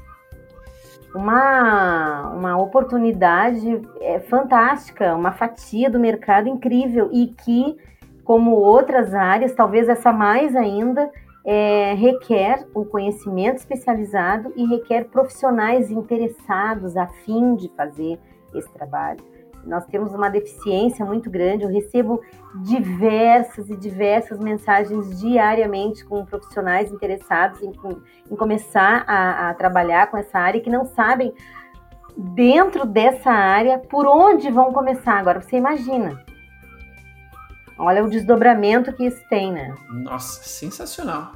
Uma, 1.13 2.31
uma 2.31 2.57
oportunidade 2.59 3.83
é, 4.01 4.21
fantástica, 4.21 5.15
uma 5.17 5.33
fatia 5.33 5.91
do 5.91 5.99
mercado 5.99 6.49
incrível 6.49 7.11
e 7.13 7.27
que, 7.27 7.77
como 8.23 8.53
outras 8.53 9.13
áreas, 9.13 9.53
talvez 9.53 9.89
essa 9.89 10.13
mais 10.13 10.55
ainda, 10.55 11.11
é, 11.45 11.95
requer 11.95 12.65
o 12.73 12.85
conhecimento 12.85 13.57
especializado 13.57 14.53
e 14.55 14.65
requer 14.67 15.07
profissionais 15.07 15.91
interessados 15.91 16.97
a 16.97 17.09
fim 17.09 17.57
de 17.57 17.69
fazer 17.77 18.21
esse 18.55 18.71
trabalho. 18.73 19.30
Nós 19.65 19.85
temos 19.87 20.15
uma 20.15 20.29
deficiência 20.29 21.05
muito 21.05 21.31
grande. 21.31 21.65
Eu 21.65 21.71
recebo 21.71 22.21
diversas 22.63 23.69
e 23.69 23.77
diversas 23.77 24.39
mensagens 24.39 25.21
diariamente 25.21 26.05
com 26.05 26.25
profissionais 26.25 26.91
interessados 26.93 27.63
em, 27.63 27.73
em 28.31 28.37
começar 28.37 29.05
a, 29.07 29.51
a 29.51 29.55
trabalhar 29.55 30.11
com 30.11 30.17
essa 30.17 30.39
área 30.39 30.61
que 30.61 30.71
não 30.71 30.85
sabem 30.85 31.33
dentro 32.17 32.87
dessa 32.87 33.31
área 33.31 33.79
por 33.79 34.07
onde 34.07 34.51
vão 34.51 34.73
começar. 34.73 35.19
Agora, 35.19 35.41
você 35.41 35.57
imagina. 35.57 36.23
Olha 37.79 38.05
o 38.05 38.11
desdobramento 38.11 38.93
que 38.93 39.07
isso 39.07 39.23
tem, 39.29 39.53
né? 39.53 39.75
Nossa, 39.91 40.43
sensacional. 40.43 41.33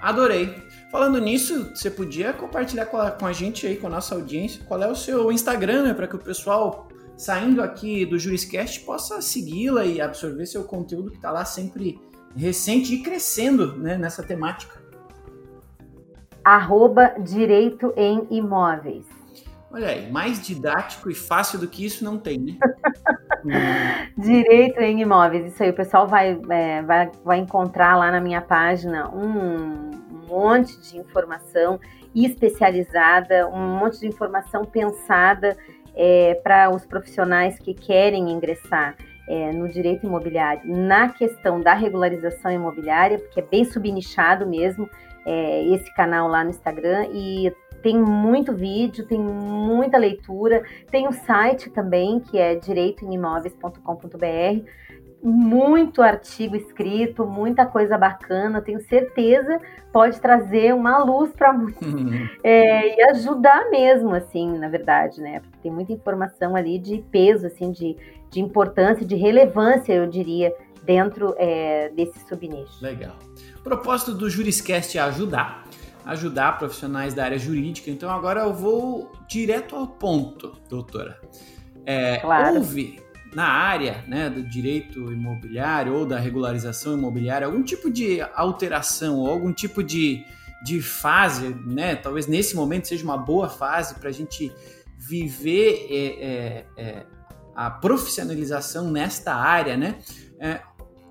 Adorei. 0.00 0.54
Falando 0.90 1.18
nisso, 1.18 1.74
você 1.74 1.90
podia 1.90 2.32
compartilhar 2.32 2.86
com 2.86 2.96
a, 2.96 3.10
com 3.10 3.26
a 3.26 3.32
gente 3.32 3.66
aí, 3.66 3.76
com 3.76 3.88
a 3.88 3.90
nossa 3.90 4.14
audiência, 4.14 4.62
qual 4.64 4.82
é 4.82 4.86
o 4.86 4.94
seu 4.94 5.32
Instagram, 5.32 5.82
né, 5.82 5.94
para 5.94 6.06
que 6.06 6.14
o 6.14 6.18
pessoal 6.18 6.88
saindo 7.16 7.62
aqui 7.62 8.04
do 8.04 8.18
Juriscast, 8.18 8.80
possa 8.80 9.20
segui-la 9.20 9.84
e 9.84 10.00
absorver 10.00 10.46
seu 10.46 10.64
conteúdo 10.64 11.10
que 11.10 11.16
está 11.16 11.30
lá 11.30 11.44
sempre 11.44 12.00
recente 12.36 12.94
e 12.94 13.02
crescendo 13.02 13.76
né, 13.76 13.96
nessa 13.96 14.22
temática. 14.22 14.82
Arroba 16.44 17.14
Direito 17.20 17.92
em 17.96 18.26
Imóveis. 18.30 19.06
Olha 19.70 19.88
aí, 19.88 20.10
mais 20.10 20.40
didático 20.40 21.10
e 21.10 21.14
fácil 21.14 21.58
do 21.58 21.66
que 21.66 21.84
isso 21.84 22.04
não 22.04 22.16
tem, 22.18 22.38
né? 22.38 22.58
Direito 24.16 24.80
em 24.80 25.00
Imóveis, 25.00 25.52
isso 25.52 25.62
aí, 25.62 25.70
o 25.70 25.74
pessoal 25.74 26.06
vai, 26.06 26.40
é, 26.48 26.82
vai, 26.82 27.10
vai 27.24 27.38
encontrar 27.38 27.96
lá 27.96 28.10
na 28.12 28.20
minha 28.20 28.40
página 28.40 29.08
um 29.08 29.90
monte 30.28 30.80
de 30.80 30.98
informação 30.98 31.80
especializada, 32.14 33.48
um 33.48 33.78
monte 33.78 34.00
de 34.00 34.06
informação 34.06 34.64
pensada 34.64 35.56
é, 35.94 36.34
para 36.42 36.70
os 36.70 36.84
profissionais 36.84 37.58
que 37.58 37.74
querem 37.74 38.30
ingressar 38.30 38.96
é, 39.28 39.52
no 39.52 39.68
direito 39.68 40.06
imobiliário 40.06 40.62
na 40.64 41.08
questão 41.08 41.60
da 41.60 41.74
regularização 41.74 42.50
imobiliária, 42.50 43.18
porque 43.18 43.40
é 43.40 43.42
bem 43.42 43.64
subnichado 43.64 44.46
mesmo 44.46 44.88
é, 45.24 45.64
esse 45.68 45.92
canal 45.94 46.28
lá 46.28 46.44
no 46.44 46.50
Instagram 46.50 47.06
e 47.12 47.52
tem 47.82 47.98
muito 47.98 48.52
vídeo, 48.52 49.06
tem 49.06 49.20
muita 49.20 49.98
leitura, 49.98 50.62
tem 50.90 51.06
um 51.06 51.12
site 51.12 51.70
também 51.70 52.20
que 52.20 52.38
é 52.38 52.54
direitoemimóveis.com.br 52.54 54.64
muito 55.24 56.02
artigo 56.02 56.54
escrito, 56.54 57.26
muita 57.26 57.64
coisa 57.64 57.96
bacana, 57.96 58.60
tenho 58.60 58.80
certeza 58.82 59.58
pode 59.94 60.20
trazer 60.20 60.74
uma 60.74 61.04
luz 61.04 61.30
para 61.30 61.52
muitos 61.52 61.86
é, 62.42 62.96
e 62.96 63.02
ajudar 63.10 63.70
mesmo, 63.70 64.12
assim, 64.12 64.58
na 64.58 64.68
verdade, 64.68 65.20
né? 65.20 65.38
Porque 65.38 65.56
tem 65.62 65.70
muita 65.70 65.92
informação 65.92 66.56
ali 66.56 66.80
de 66.80 66.98
peso, 67.12 67.46
assim, 67.46 67.70
de, 67.70 67.96
de 68.28 68.40
importância, 68.40 69.06
de 69.06 69.14
relevância, 69.14 69.92
eu 69.92 70.08
diria, 70.08 70.52
dentro 70.82 71.32
é, 71.38 71.90
desse 71.90 72.18
subnicho. 72.26 72.82
Legal. 72.82 73.14
O 73.60 73.62
propósito 73.62 74.12
do 74.14 74.28
Juriscast 74.28 74.98
é 74.98 75.00
ajudar, 75.02 75.64
ajudar 76.04 76.58
profissionais 76.58 77.14
da 77.14 77.24
área 77.24 77.38
jurídica. 77.38 77.88
Então 77.88 78.10
agora 78.10 78.40
eu 78.40 78.52
vou 78.52 79.12
direto 79.28 79.76
ao 79.76 79.86
ponto, 79.86 80.56
doutora. 80.68 81.20
É, 81.86 82.16
claro. 82.16 82.56
Houve 82.56 82.98
na 83.34 83.46
área 83.46 84.04
né, 84.06 84.30
do 84.30 84.42
direito 84.42 85.12
imobiliário 85.12 85.94
ou 85.94 86.06
da 86.06 86.18
regularização 86.18 86.94
imobiliária 86.94 87.46
algum 87.46 87.62
tipo 87.62 87.90
de 87.90 88.20
alteração 88.34 89.18
ou 89.18 89.28
algum 89.28 89.52
tipo 89.52 89.82
de, 89.82 90.24
de 90.64 90.80
fase, 90.80 91.48
né? 91.66 91.96
Talvez 91.96 92.26
nesse 92.26 92.54
momento 92.54 92.88
seja 92.88 93.04
uma 93.04 93.18
boa 93.18 93.48
fase 93.48 93.96
para 93.96 94.08
a 94.08 94.12
gente 94.12 94.52
viver 94.98 95.86
é, 95.90 95.96
é, 95.96 96.66
é, 96.76 97.06
a 97.54 97.70
profissionalização 97.70 98.90
nesta 98.90 99.34
área, 99.34 99.76
né? 99.76 99.98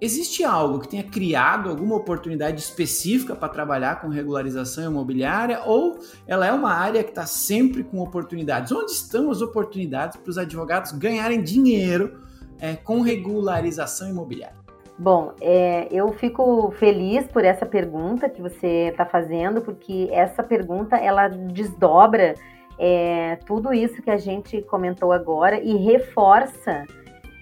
Existe 0.04 0.44
algo 0.44 0.80
que 0.80 0.89
tenha 0.89 1.04
criado 1.06 1.70
alguma 1.70 1.96
oportunidade 1.96 2.60
específica 2.60 3.34
para 3.38 3.48
trabalhar 3.48 4.02
com 4.02 4.10
regularização 4.10 4.92
imobiliária 4.92 5.62
ou 5.66 5.98
ela 6.28 6.46
é 6.46 6.52
uma 6.52 6.74
área 6.74 7.02
que 7.02 7.12
está 7.12 7.26
sempre 7.26 7.86
com 7.86 8.00
oportunidades? 8.00 8.70
Onde 8.74 8.92
estão 8.92 9.32
as 9.32 9.42
oportunidades 9.42 10.18
para 10.18 10.30
os 10.30 10.38
advogados 10.38 10.92
ganharem 10.92 11.42
dinheiro 11.42 12.20
é, 12.60 12.76
com 12.76 13.00
regularização 13.00 14.10
imobiliária? 14.10 14.58
Bom, 15.00 15.32
é, 15.39 15.88
eu 15.89 16.12
fico 16.12 16.74
feliz 16.78 17.26
por 17.28 17.46
essa 17.46 17.66
pergunta 17.66 18.28
que 18.28 18.42
você 18.42 18.89
está 18.89 19.06
fazendo, 19.06 19.62
porque 19.62 20.10
essa 20.12 20.44
pergunta 20.44 20.98
ela 20.98 21.30
desdobra 21.30 22.34
é, 22.78 23.38
tudo 23.46 23.74
isso 23.74 24.02
que 24.02 24.12
a 24.12 24.18
gente 24.18 24.62
comentou 24.63 25.13
agora 25.13 25.62
e 25.62 25.78
reforça 25.78 26.84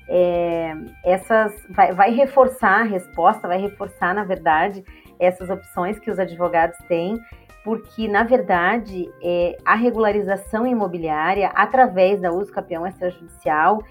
é, 0.08 0.76
essas 1.04 1.54
vai, 1.70 1.94
vai, 1.94 2.12
reforçar 2.12 2.82
a 2.82 2.84
resposta, 2.84 3.48
vai 3.48 3.60
reforçar, 3.60 4.14
na 4.14 4.24
verdade, 4.24 4.84
essas 5.20 5.50
opções 5.50 6.00
que 6.00 6.10
os 6.10 6.20
advogados 6.20 6.78
têm, 6.88 7.20
porque, 7.64 8.08
na 8.08 8.24
verdade, 8.24 9.10
é, 9.24 9.56
a 9.64 9.76
regularização 9.76 10.66
imobiliária, 10.66 11.52
através 11.54 12.20
da 12.20 12.32
uso 12.32 12.52
campeão 12.52 12.88
extrajudicial, 12.88 13.84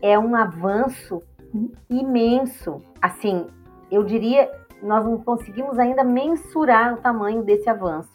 é 0.00 0.18
um 0.18 0.34
avanço 0.34 1.22
imenso. 1.90 2.82
Assim, 3.00 3.46
eu 3.90 4.02
diria, 4.02 4.50
nós 4.82 5.04
não 5.04 5.18
conseguimos 5.18 5.78
ainda 5.78 6.02
mensurar 6.02 6.94
o 6.94 6.98
tamanho 6.98 7.42
desse 7.42 7.68
avanço. 7.68 8.10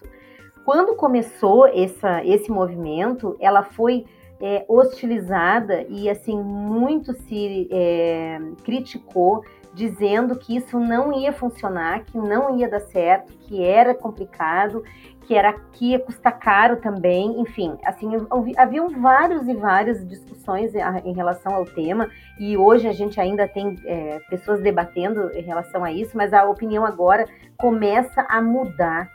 Quando 0.65 0.95
começou 0.95 1.67
essa, 1.67 2.23
esse 2.25 2.49
movimento, 2.49 3.35
ela 3.39 3.63
foi 3.63 4.05
é, 4.43 4.65
hostilizada 4.67 5.85
e 5.87 6.09
assim 6.09 6.37
muito 6.37 7.13
se 7.13 7.69
é, 7.71 8.41
criticou 8.65 9.41
dizendo 9.73 10.37
que 10.37 10.57
isso 10.57 10.77
não 10.77 11.13
ia 11.13 11.31
funcionar, 11.31 12.03
que 12.03 12.17
não 12.17 12.55
ia 12.57 12.69
dar 12.69 12.81
certo, 12.81 13.33
que 13.39 13.63
era 13.63 13.95
complicado, 13.95 14.83
que 15.21 15.33
era 15.33 15.53
que 15.71 15.91
ia 15.91 15.99
custar 15.99 16.37
caro 16.37 16.75
também, 16.77 17.39
enfim, 17.39 17.75
assim, 17.85 18.11
haviam 18.57 18.89
vários 19.01 19.47
e 19.47 19.53
várias 19.53 20.05
discussões 20.07 20.73
em 20.75 21.13
relação 21.13 21.55
ao 21.55 21.65
tema 21.65 22.09
e 22.37 22.57
hoje 22.57 22.87
a 22.87 22.91
gente 22.91 23.19
ainda 23.19 23.47
tem 23.47 23.79
é, 23.85 24.19
pessoas 24.29 24.61
debatendo 24.61 25.31
em 25.33 25.41
relação 25.41 25.83
a 25.83 25.91
isso, 25.91 26.17
mas 26.17 26.33
a 26.33 26.43
opinião 26.43 26.85
agora 26.85 27.25
começa 27.57 28.25
a 28.29 28.41
mudar, 28.41 29.09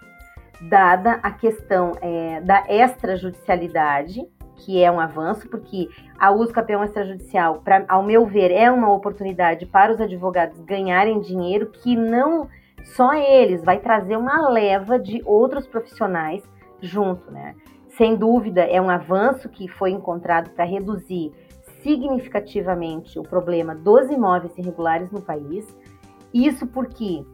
dada 0.62 1.20
a 1.22 1.30
questão 1.30 1.92
é, 2.00 2.40
da 2.40 2.64
extrajudicialidade, 2.66 4.26
que 4.58 4.82
é 4.82 4.90
um 4.90 5.00
avanço, 5.00 5.48
porque 5.48 5.88
a 6.18 6.30
uso 6.30 6.52
campeão 6.52 6.84
extrajudicial, 6.84 7.60
pra, 7.62 7.84
ao 7.88 8.02
meu 8.02 8.26
ver, 8.26 8.50
é 8.50 8.70
uma 8.70 8.92
oportunidade 8.92 9.64
para 9.66 9.92
os 9.92 10.00
advogados 10.00 10.60
ganharem 10.60 11.20
dinheiro 11.20 11.70
que 11.70 11.96
não 11.96 12.48
só 12.84 13.14
eles, 13.14 13.62
vai 13.64 13.78
trazer 13.78 14.16
uma 14.16 14.48
leva 14.48 14.98
de 14.98 15.22
outros 15.24 15.66
profissionais 15.66 16.42
junto, 16.80 17.30
né? 17.30 17.54
Sem 17.96 18.16
dúvida, 18.16 18.62
é 18.62 18.80
um 18.80 18.88
avanço 18.88 19.48
que 19.48 19.68
foi 19.68 19.90
encontrado 19.90 20.50
para 20.50 20.64
reduzir 20.64 21.32
significativamente 21.82 23.18
o 23.18 23.22
problema 23.22 23.74
dos 23.74 24.10
imóveis 24.10 24.56
irregulares 24.56 25.10
no 25.10 25.20
país. 25.20 25.66
Isso 26.32 26.66
porque 26.66 27.24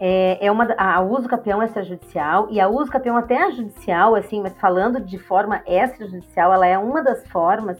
é, 0.00 0.46
é 0.46 0.50
uma 0.50 0.74
a 0.76 1.00
uso 1.00 1.28
campeão 1.28 1.62
extrajudicial 1.62 2.48
e 2.50 2.60
a 2.60 2.68
uso 2.68 2.90
campeão 2.90 3.16
até 3.16 3.42
a 3.42 3.50
judicial, 3.50 4.14
assim, 4.14 4.40
mas 4.40 4.56
falando 4.58 5.00
de 5.00 5.18
forma 5.18 5.62
extrajudicial, 5.66 6.52
ela 6.52 6.66
é 6.66 6.78
uma 6.78 7.02
das 7.02 7.26
formas 7.28 7.78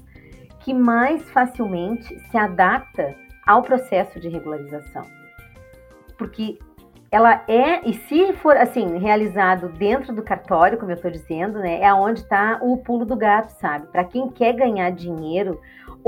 que 0.60 0.74
mais 0.74 1.22
facilmente 1.30 2.18
se 2.30 2.36
adapta 2.36 3.14
ao 3.46 3.62
processo 3.62 4.20
de 4.20 4.28
regularização. 4.28 5.04
Porque 6.16 6.58
ela 7.10 7.42
é, 7.48 7.88
e 7.88 7.94
se 7.94 8.34
for 8.34 8.56
assim, 8.56 8.98
realizado 8.98 9.68
dentro 9.70 10.14
do 10.14 10.22
cartório, 10.22 10.76
como 10.76 10.90
eu 10.90 10.96
estou 10.96 11.10
dizendo, 11.10 11.58
né, 11.58 11.80
é 11.80 11.94
onde 11.94 12.20
está 12.20 12.58
o 12.60 12.76
pulo 12.76 13.06
do 13.06 13.16
gato, 13.16 13.50
sabe? 13.52 13.86
Para 13.86 14.04
quem 14.04 14.28
quer 14.28 14.52
ganhar 14.52 14.90
dinheiro, 14.90 15.58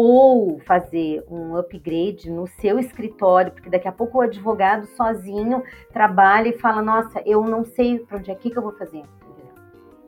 ou 0.02 0.58
fazer 0.60 1.22
um 1.30 1.54
upgrade 1.56 2.30
no 2.30 2.46
seu 2.46 2.78
escritório, 2.78 3.52
porque 3.52 3.68
daqui 3.68 3.86
a 3.86 3.92
pouco 3.92 4.16
o 4.16 4.20
advogado 4.22 4.86
sozinho 4.86 5.62
trabalha 5.92 6.48
e 6.48 6.58
fala: 6.58 6.80
Nossa, 6.80 7.20
eu 7.26 7.44
não 7.44 7.66
sei 7.66 7.98
para 7.98 8.16
onde 8.16 8.30
é 8.30 8.34
que, 8.34 8.50
eu 8.56 8.62
vou 8.62 8.72
fazer. 8.72 9.02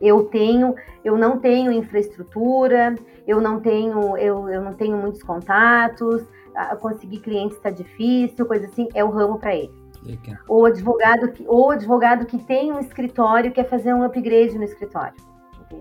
Eu 0.00 0.24
tenho, 0.24 0.74
eu 1.04 1.18
não 1.18 1.38
tenho 1.38 1.70
infraestrutura, 1.70 2.94
eu 3.26 3.38
não 3.38 3.60
tenho, 3.60 4.16
eu, 4.16 4.48
eu 4.48 4.62
não 4.62 4.72
tenho 4.72 4.96
muitos 4.96 5.22
contatos, 5.22 6.26
conseguir 6.80 7.20
clientes 7.20 7.58
está 7.58 7.68
difícil, 7.68 8.46
coisa 8.46 8.64
assim, 8.64 8.88
é 8.94 9.04
o 9.04 9.10
ramo 9.10 9.38
para 9.38 9.54
ele. 9.54 9.74
Ou 10.48 10.64
advogado 10.64 11.30
que, 11.32 11.44
ou 11.46 11.70
advogado 11.70 12.24
que 12.24 12.38
tem 12.38 12.72
um 12.72 12.80
escritório 12.80 13.52
quer 13.52 13.68
fazer 13.68 13.92
um 13.92 14.02
upgrade 14.02 14.56
no 14.56 14.64
escritório. 14.64 15.31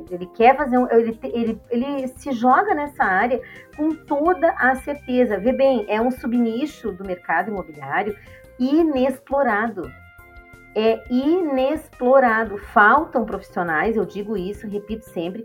Ele 0.09 0.25
quer 0.27 0.55
fazer 0.55 0.77
um, 0.77 0.89
ele, 0.89 1.19
ele, 1.23 1.61
ele 1.69 2.07
se 2.07 2.31
joga 2.31 2.73
nessa 2.73 3.03
área 3.03 3.41
com 3.75 3.89
toda 3.91 4.51
a 4.51 4.75
certeza. 4.75 5.37
Vê 5.37 5.51
bem, 5.53 5.85
é 5.87 6.01
um 6.01 6.11
subnicho 6.11 6.91
do 6.91 7.05
mercado 7.05 7.49
imobiliário 7.49 8.15
inexplorado 8.59 9.89
é 10.75 11.03
inexplorado. 11.09 12.57
Faltam 12.57 13.25
profissionais, 13.25 13.95
eu 13.95 14.05
digo 14.05 14.37
isso, 14.37 14.67
repito 14.67 15.05
sempre, 15.05 15.43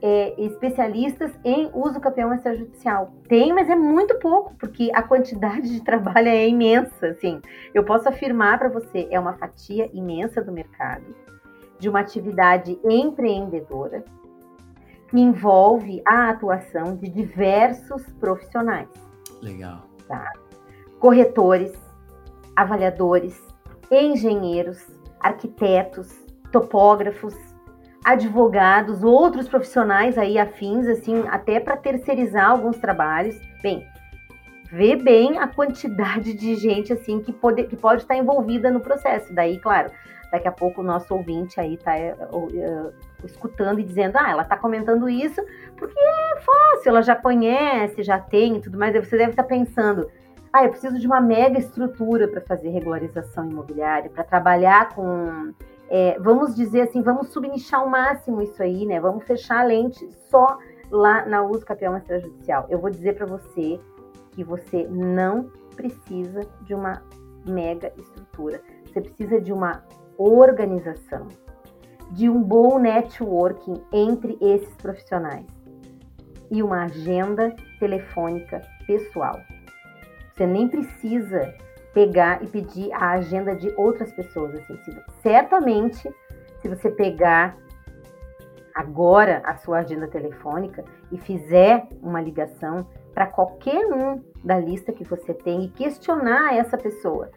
é, 0.00 0.34
especialistas 0.40 1.32
em 1.44 1.70
uso 1.74 2.00
campeão 2.00 2.32
extrajudicial. 2.32 3.12
Tem, 3.28 3.52
mas 3.52 3.68
é 3.68 3.76
muito 3.76 4.18
pouco, 4.18 4.54
porque 4.58 4.90
a 4.94 5.02
quantidade 5.02 5.72
de 5.72 5.82
trabalho 5.82 6.28
é 6.28 6.48
imensa. 6.48 7.08
Assim, 7.08 7.40
eu 7.74 7.84
posso 7.84 8.08
afirmar 8.08 8.58
para 8.58 8.68
você, 8.68 9.08
é 9.10 9.18
uma 9.18 9.34
fatia 9.34 9.90
imensa 9.92 10.42
do 10.42 10.52
mercado, 10.52 11.04
de 11.78 11.88
uma 11.88 12.00
atividade 12.00 12.78
empreendedora, 12.84 14.04
que 15.08 15.18
envolve 15.18 16.02
a 16.06 16.30
atuação 16.30 16.96
de 16.96 17.08
diversos 17.08 18.04
profissionais. 18.20 18.88
Legal. 19.40 19.84
Tá? 20.06 20.30
Corretores, 20.98 21.72
avaliadores, 22.54 23.40
engenheiros, 23.90 24.84
arquitetos, 25.20 26.08
topógrafos, 26.52 27.34
advogados, 28.04 29.02
outros 29.02 29.48
profissionais 29.48 30.16
aí 30.16 30.38
afins, 30.38 30.86
assim, 30.86 31.24
até 31.28 31.60
para 31.60 31.76
terceirizar 31.76 32.50
alguns 32.50 32.78
trabalhos. 32.78 33.38
Bem, 33.62 33.86
vê 34.70 34.96
bem 34.96 35.38
a 35.38 35.46
quantidade 35.46 36.34
de 36.34 36.54
gente 36.56 36.92
assim 36.92 37.20
que 37.20 37.32
pode, 37.32 37.64
que 37.64 37.76
pode 37.76 38.02
estar 38.02 38.16
envolvida 38.16 38.70
no 38.70 38.80
processo. 38.80 39.32
Daí, 39.34 39.58
claro, 39.58 39.90
daqui 40.30 40.48
a 40.48 40.52
pouco 40.52 40.80
o 40.80 40.84
nosso 40.84 41.14
ouvinte 41.14 41.60
aí 41.60 41.74
está 41.74 41.92
uh, 42.30 42.38
uh, 42.38 42.92
escutando 43.24 43.80
e 43.80 43.84
dizendo, 43.84 44.16
ah, 44.16 44.30
ela 44.30 44.42
está 44.42 44.56
comentando 44.56 45.08
isso 45.08 45.42
porque 45.76 45.98
é 45.98 46.40
fácil, 46.40 46.90
ela 46.90 47.02
já 47.02 47.16
conhece, 47.16 48.02
já 48.02 48.18
tem 48.18 48.56
e 48.56 48.60
tudo 48.60 48.78
mais. 48.78 48.94
Aí 48.94 49.04
você 49.04 49.16
deve 49.16 49.30
estar 49.30 49.44
pensando, 49.44 50.10
ah, 50.52 50.64
eu 50.64 50.70
preciso 50.70 50.98
de 50.98 51.06
uma 51.06 51.20
mega 51.20 51.58
estrutura 51.58 52.26
para 52.28 52.40
fazer 52.40 52.70
regularização 52.70 53.48
imobiliária, 53.48 54.10
para 54.10 54.24
trabalhar 54.24 54.90
com. 54.94 55.52
É, 55.90 56.18
vamos 56.18 56.54
dizer 56.54 56.82
assim, 56.82 57.00
vamos 57.00 57.28
subnichar 57.28 57.80
ao 57.80 57.88
máximo 57.88 58.42
isso 58.42 58.62
aí, 58.62 58.84
né? 58.84 59.00
Vamos 59.00 59.24
fechar 59.24 59.60
a 59.60 59.64
lente 59.64 60.06
só 60.28 60.58
lá 60.90 61.24
na 61.24 61.42
uso 61.42 61.64
campeão 61.64 61.96
extrajudicial. 61.96 62.66
Eu 62.68 62.78
vou 62.78 62.90
dizer 62.90 63.14
para 63.14 63.24
você 63.24 63.80
que 64.32 64.44
você 64.44 64.86
não 64.88 65.50
precisa 65.74 66.46
de 66.62 66.74
uma 66.74 67.02
mega 67.46 67.92
estrutura. 67.96 68.60
Você 68.84 69.00
precisa 69.00 69.40
de 69.40 69.52
uma 69.52 69.82
organização, 70.18 71.28
de 72.10 72.28
um 72.28 72.42
bom 72.42 72.78
networking 72.78 73.82
entre 73.92 74.36
esses 74.40 74.74
profissionais 74.76 75.46
e 76.50 76.62
uma 76.62 76.84
agenda 76.84 77.54
telefônica 77.78 78.60
pessoal. 78.86 79.38
Você 80.32 80.46
nem 80.46 80.68
precisa 80.68 81.54
pegar 81.94 82.42
e 82.42 82.46
pedir 82.46 82.92
a 82.92 83.12
agenda 83.12 83.54
de 83.54 83.72
outras 83.76 84.12
pessoas. 84.12 84.54
Assim. 84.54 84.78
Certamente, 85.22 86.10
se 86.60 86.68
você 86.68 86.90
pegar 86.90 87.56
agora 88.74 89.42
a 89.44 89.56
sua 89.56 89.78
agenda 89.78 90.06
telefônica 90.06 90.84
e 91.10 91.18
fizer 91.18 91.88
uma 92.00 92.20
ligação 92.20 92.86
para 93.12 93.26
qualquer 93.26 93.84
um 93.86 94.22
da 94.44 94.58
lista 94.58 94.92
que 94.92 95.02
você 95.02 95.34
tem 95.34 95.64
e 95.64 95.68
questionar 95.68 96.54
essa 96.54 96.78
pessoa 96.78 97.30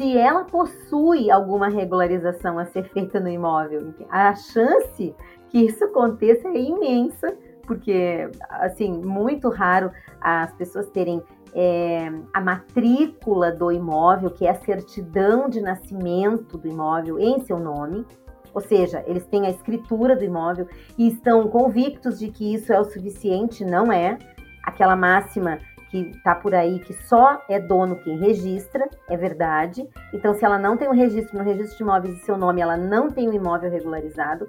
se 0.00 0.16
ela 0.16 0.44
possui 0.44 1.30
alguma 1.30 1.68
regularização 1.68 2.58
a 2.58 2.64
ser 2.64 2.84
feita 2.84 3.20
no 3.20 3.28
imóvel, 3.28 3.92
a 4.08 4.34
chance 4.34 5.14
que 5.50 5.58
isso 5.58 5.84
aconteça 5.84 6.48
é 6.48 6.58
imensa, 6.58 7.36
porque 7.66 8.30
assim 8.48 8.92
muito 8.92 9.50
raro 9.50 9.90
as 10.18 10.54
pessoas 10.54 10.88
terem 10.88 11.22
é, 11.54 12.10
a 12.32 12.40
matrícula 12.40 13.52
do 13.52 13.70
imóvel, 13.70 14.30
que 14.30 14.46
é 14.46 14.50
a 14.52 14.54
certidão 14.54 15.50
de 15.50 15.60
nascimento 15.60 16.56
do 16.56 16.66
imóvel 16.66 17.18
em 17.18 17.38
seu 17.40 17.60
nome, 17.60 18.06
ou 18.54 18.62
seja, 18.62 19.04
eles 19.06 19.26
têm 19.26 19.44
a 19.44 19.50
escritura 19.50 20.16
do 20.16 20.24
imóvel 20.24 20.66
e 20.96 21.08
estão 21.08 21.46
convictos 21.46 22.18
de 22.18 22.30
que 22.30 22.54
isso 22.54 22.72
é 22.72 22.80
o 22.80 22.84
suficiente, 22.84 23.66
não 23.66 23.92
é? 23.92 24.18
Aquela 24.64 24.96
máxima 24.96 25.58
que 25.90 26.10
está 26.10 26.34
por 26.34 26.54
aí 26.54 26.78
que 26.78 26.92
só 26.92 27.42
é 27.48 27.58
dono 27.58 27.96
quem 27.96 28.16
registra, 28.16 28.88
é 29.08 29.16
verdade. 29.16 29.88
Então, 30.14 30.32
se 30.32 30.44
ela 30.44 30.58
não 30.58 30.76
tem 30.76 30.86
o 30.86 30.92
um 30.92 30.94
registro 30.94 31.36
no 31.36 31.44
registro 31.44 31.76
de 31.76 31.82
imóveis 31.82 32.14
em 32.14 32.18
seu 32.18 32.38
nome, 32.38 32.60
ela 32.60 32.76
não 32.76 33.10
tem 33.10 33.26
o 33.26 33.30
um 33.32 33.34
imóvel 33.34 33.70
regularizado, 33.70 34.46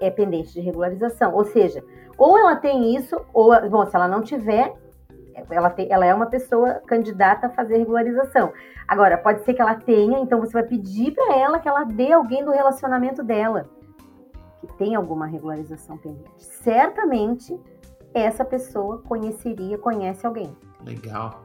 é 0.00 0.10
pendente 0.10 0.52
de 0.54 0.60
regularização. 0.60 1.34
Ou 1.34 1.44
seja, 1.44 1.84
ou 2.16 2.38
ela 2.38 2.56
tem 2.56 2.96
isso, 2.96 3.20
ou, 3.34 3.50
bom, 3.68 3.84
se 3.84 3.94
ela 3.94 4.08
não 4.08 4.22
tiver, 4.22 4.72
ela, 5.50 5.68
tem, 5.68 5.90
ela 5.92 6.06
é 6.06 6.14
uma 6.14 6.26
pessoa 6.26 6.80
candidata 6.86 7.48
a 7.48 7.50
fazer 7.50 7.76
regularização. 7.76 8.52
Agora, 8.88 9.18
pode 9.18 9.44
ser 9.44 9.54
que 9.54 9.60
ela 9.60 9.74
tenha, 9.74 10.20
então 10.20 10.40
você 10.40 10.52
vai 10.52 10.64
pedir 10.64 11.12
para 11.12 11.36
ela 11.36 11.58
que 11.58 11.68
ela 11.68 11.84
dê 11.84 12.12
alguém 12.12 12.44
do 12.44 12.50
relacionamento 12.50 13.22
dela 13.22 13.68
que 14.60 14.66
tem 14.78 14.94
alguma 14.94 15.26
regularização 15.26 15.98
pendente. 15.98 16.30
Certamente 16.38 17.58
essa 18.14 18.44
pessoa 18.44 18.98
conheceria, 18.98 19.78
conhece 19.78 20.26
alguém. 20.26 20.54
Legal. 20.84 21.44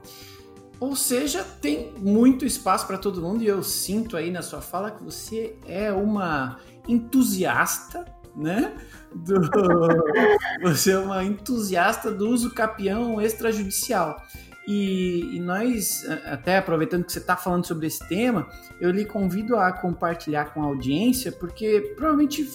Ou 0.80 0.96
seja, 0.96 1.44
tem 1.44 1.94
muito 1.98 2.46
espaço 2.46 2.86
para 2.86 2.98
todo 2.98 3.22
mundo 3.22 3.42
e 3.44 3.48
eu 3.48 3.64
sinto 3.64 4.16
aí 4.16 4.30
na 4.30 4.42
sua 4.42 4.62
fala 4.62 4.92
que 4.92 5.04
você 5.04 5.58
é 5.66 5.92
uma 5.92 6.60
entusiasta 6.88 8.06
né? 8.38 8.72
Do... 9.14 9.42
Você 10.62 10.92
é 10.92 11.00
uma 11.00 11.24
entusiasta 11.24 12.12
do 12.12 12.30
uso 12.30 12.54
capião 12.54 13.20
extrajudicial. 13.20 14.22
E, 14.68 15.38
e, 15.38 15.40
nós, 15.40 16.06
até 16.26 16.58
aproveitando 16.58 17.06
que 17.06 17.14
você 17.14 17.20
está 17.20 17.38
falando 17.38 17.66
sobre 17.66 17.88
esse 17.88 18.06
tema, 18.10 18.50
eu 18.82 18.92
lhe 18.92 19.06
convido 19.06 19.56
a 19.56 19.72
compartilhar 19.72 20.54
com 20.54 20.62
a 20.62 20.66
audiência, 20.66 21.32
porque 21.32 21.94
provavelmente 21.96 22.52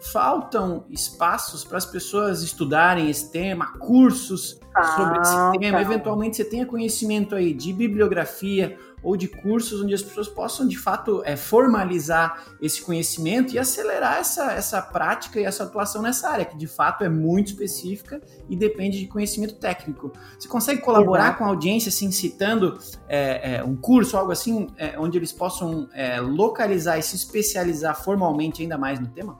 faltam 0.00 0.86
espaços 0.90 1.64
para 1.64 1.78
as 1.78 1.84
pessoas 1.84 2.42
estudarem 2.42 3.10
esse 3.10 3.32
tema, 3.32 3.78
cursos 3.78 4.60
sobre 4.94 5.20
esse 5.20 5.58
tema. 5.58 5.80
Eventualmente 5.80 6.36
você 6.36 6.44
tenha 6.44 6.64
conhecimento 6.64 7.34
aí 7.34 7.52
de 7.52 7.72
bibliografia 7.72 8.78
ou 9.06 9.16
de 9.16 9.28
cursos 9.28 9.80
onde 9.80 9.94
as 9.94 10.02
pessoas 10.02 10.26
possam 10.26 10.66
de 10.66 10.76
fato 10.76 11.22
é, 11.24 11.36
formalizar 11.36 12.44
esse 12.60 12.82
conhecimento 12.82 13.54
e 13.54 13.58
acelerar 13.58 14.18
essa, 14.18 14.50
essa 14.50 14.82
prática 14.82 15.38
e 15.38 15.44
essa 15.44 15.62
atuação 15.62 16.02
nessa 16.02 16.28
área, 16.28 16.44
que 16.44 16.56
de 16.56 16.66
fato 16.66 17.04
é 17.04 17.08
muito 17.08 17.46
específica 17.46 18.20
e 18.50 18.56
depende 18.56 18.98
de 18.98 19.06
conhecimento 19.06 19.54
técnico. 19.60 20.12
Você 20.36 20.48
consegue 20.48 20.80
colaborar 20.80 21.26
Exato. 21.26 21.38
com 21.38 21.44
a 21.44 21.46
audiência, 21.46 21.88
assim, 21.88 22.10
citando 22.10 22.80
é, 23.08 23.58
é, 23.58 23.64
um 23.64 23.76
curso, 23.76 24.16
algo 24.16 24.32
assim, 24.32 24.66
é, 24.76 24.98
onde 24.98 25.16
eles 25.16 25.30
possam 25.30 25.88
é, 25.94 26.20
localizar 26.20 26.98
e 26.98 27.02
se 27.02 27.14
especializar 27.14 27.94
formalmente 28.02 28.60
ainda 28.60 28.76
mais 28.76 28.98
no 28.98 29.06
tema? 29.06 29.38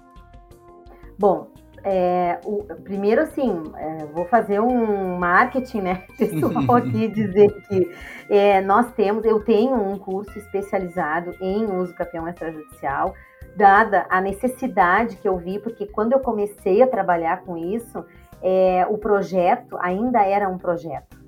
Bom, 1.19 1.51
é, 1.89 2.41
o, 2.45 2.65
primeiro, 2.83 3.23
assim, 3.23 3.63
é, 3.77 4.07
vou 4.07 4.25
fazer 4.25 4.59
um 4.59 5.17
marketing, 5.17 5.83
né, 5.83 6.03
pessoal 6.19 6.75
aqui, 6.75 7.07
dizer 7.15 7.49
que 7.69 7.95
é, 8.29 8.61
nós 8.61 8.93
temos, 8.95 9.25
eu 9.25 9.39
tenho 9.45 9.77
um 9.77 9.97
curso 9.97 10.37
especializado 10.37 11.33
em 11.41 11.65
uso 11.65 11.95
campeão 11.95 12.27
extrajudicial, 12.27 13.15
dada 13.55 14.05
a 14.11 14.21
necessidade 14.21 15.17
que 15.17 15.29
eu 15.29 15.37
vi, 15.37 15.61
porque 15.61 15.87
quando 15.87 16.13
eu 16.13 16.19
comecei 16.19 16.83
a 16.83 16.89
trabalhar 16.89 17.43
com 17.43 17.57
isso, 17.57 18.05
é, 18.43 18.85
o 18.91 18.99
projeto 18.99 19.79
ainda 19.81 20.25
era 20.25 20.49
um 20.49 20.59
projeto 20.59 21.25